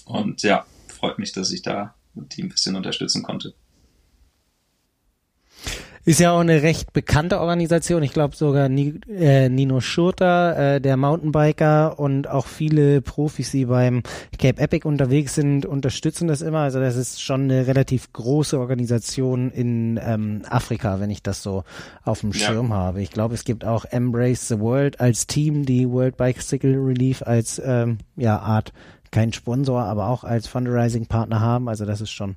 [0.05, 3.55] und ja, freut mich, dass ich da die ein bisschen unterstützen konnte.
[6.07, 8.03] Ist ja auch eine recht bekannte Organisation.
[8.03, 14.03] Ich glaube sogar Nino Schurter, äh, der Mountainbiker und auch viele Profis, die beim
[14.39, 16.61] Cape Epic unterwegs sind, unterstützen das immer.
[16.61, 21.65] Also das ist schon eine relativ große Organisation in ähm, Afrika, wenn ich das so
[22.03, 22.77] auf dem Schirm ja.
[22.77, 23.03] habe.
[23.03, 27.61] Ich glaube, es gibt auch Embrace the World als Team, die World Bicycle Relief als
[27.63, 28.73] ähm, ja, Art
[29.11, 31.69] kein Sponsor, aber auch als Fundraising-Partner haben.
[31.69, 32.37] Also das ist schon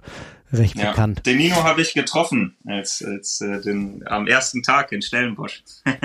[0.51, 0.89] recht ja.
[0.89, 1.25] bekannt.
[1.25, 5.63] Den Nino habe ich getroffen als, als äh, den, am ersten Tag in Stellenbosch.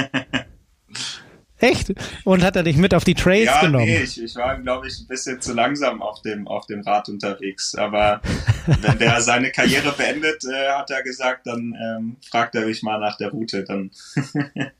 [1.61, 1.93] Echt?
[2.25, 3.87] Und hat er dich mit auf die Trails ja, genommen?
[3.87, 7.09] Nee, ich, ich war, glaube ich, ein bisschen zu langsam auf dem, auf dem Rad
[7.09, 7.75] unterwegs.
[7.75, 8.21] Aber
[8.67, 13.01] wenn der seine Karriere beendet, äh, hat er gesagt, dann ähm, fragt er mich mal
[13.01, 13.65] nach der Route.
[13.65, 13.91] Dann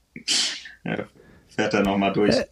[0.85, 0.99] ja,
[1.49, 2.37] fährt er nochmal durch.
[2.37, 2.47] Äh,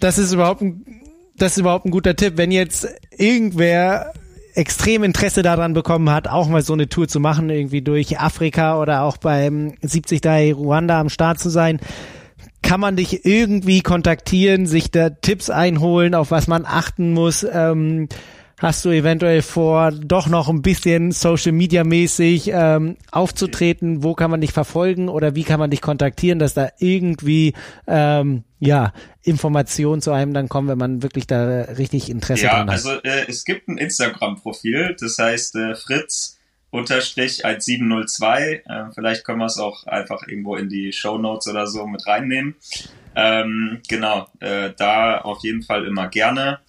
[0.00, 1.05] das ist überhaupt ein
[1.38, 2.34] das ist überhaupt ein guter Tipp.
[2.36, 4.12] Wenn jetzt irgendwer
[4.54, 8.80] extrem Interesse daran bekommen hat, auch mal so eine Tour zu machen, irgendwie durch Afrika
[8.80, 11.78] oder auch beim 70 Day Ruanda am Start zu sein,
[12.62, 17.46] kann man dich irgendwie kontaktieren, sich da Tipps einholen, auf was man achten muss.
[17.50, 18.08] Ähm,
[18.58, 24.02] Hast du eventuell vor, doch noch ein bisschen Social Media mäßig ähm, aufzutreten?
[24.02, 27.52] Wo kann man dich verfolgen oder wie kann man dich kontaktieren, dass da irgendwie
[27.86, 32.70] ähm, ja Informationen zu einem dann kommen, wenn man wirklich da richtig Interesse ja, dran
[32.70, 32.82] hat?
[32.82, 36.38] Ja, also äh, es gibt ein Instagram-Profil, das heißt äh, Fritz
[36.70, 38.62] unterstrich als 702.
[38.64, 42.06] Äh, vielleicht können wir es auch einfach irgendwo in die Show Notes oder so mit
[42.06, 42.54] reinnehmen.
[43.14, 46.60] Ähm, genau, äh, da auf jeden Fall immer gerne.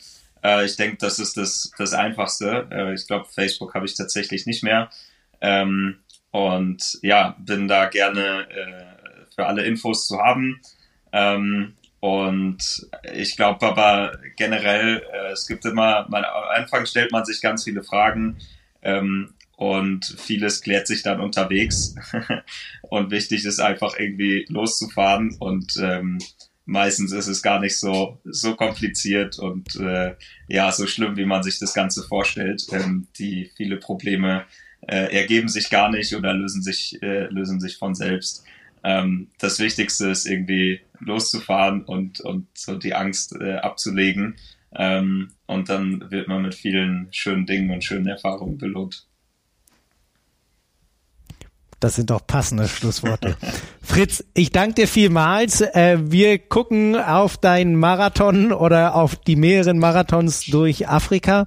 [0.44, 2.68] Äh, ich denke, das ist das, das Einfachste.
[2.72, 4.90] Äh, ich glaube, Facebook habe ich tatsächlich nicht mehr.
[5.42, 6.00] Ähm,
[6.32, 10.62] und ja, bin da gerne äh, für alle Infos zu haben.
[11.12, 17.26] Ähm, und ich glaube aber generell, äh, es gibt immer, man, am Anfang stellt man
[17.26, 18.38] sich ganz viele Fragen
[18.84, 21.96] ähm, und vieles klärt sich dann unterwegs.
[22.82, 26.20] und wichtig ist einfach irgendwie loszufahren und ähm,
[26.68, 30.16] meistens ist es gar nicht so, so kompliziert und äh,
[30.48, 32.68] ja, so schlimm, wie man sich das Ganze vorstellt.
[32.72, 34.46] Ähm, die viele Probleme
[34.82, 38.44] äh, ergeben sich gar nicht oder lösen sich, äh, lösen sich von selbst.
[38.84, 44.36] Ähm, das Wichtigste ist irgendwie loszufahren und, und so die Angst äh, abzulegen.
[44.76, 49.07] Ähm, und dann wird man mit vielen schönen Dingen und schönen Erfahrungen belohnt.
[51.80, 53.38] Das sind doch passende Schlussworte.
[53.84, 55.62] Fritz, ich danke dir vielmals.
[55.62, 61.46] Äh, wir gucken auf deinen Marathon oder auf die mehreren Marathons durch Afrika.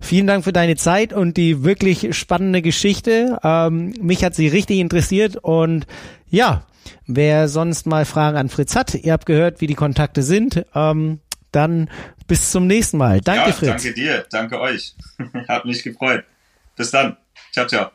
[0.00, 3.38] Vielen Dank für deine Zeit und die wirklich spannende Geschichte.
[3.42, 5.86] Ähm, mich hat sie richtig interessiert und
[6.28, 6.66] ja,
[7.06, 10.64] wer sonst mal Fragen an Fritz hat, ihr habt gehört, wie die Kontakte sind.
[10.74, 11.20] Ähm,
[11.52, 11.90] dann
[12.26, 13.20] bis zum nächsten Mal.
[13.20, 13.68] Danke, ja, Fritz.
[13.68, 14.94] Danke dir, danke euch.
[15.48, 16.24] Hat mich gefreut.
[16.76, 17.16] Bis dann.
[17.52, 17.90] Ciao, ciao.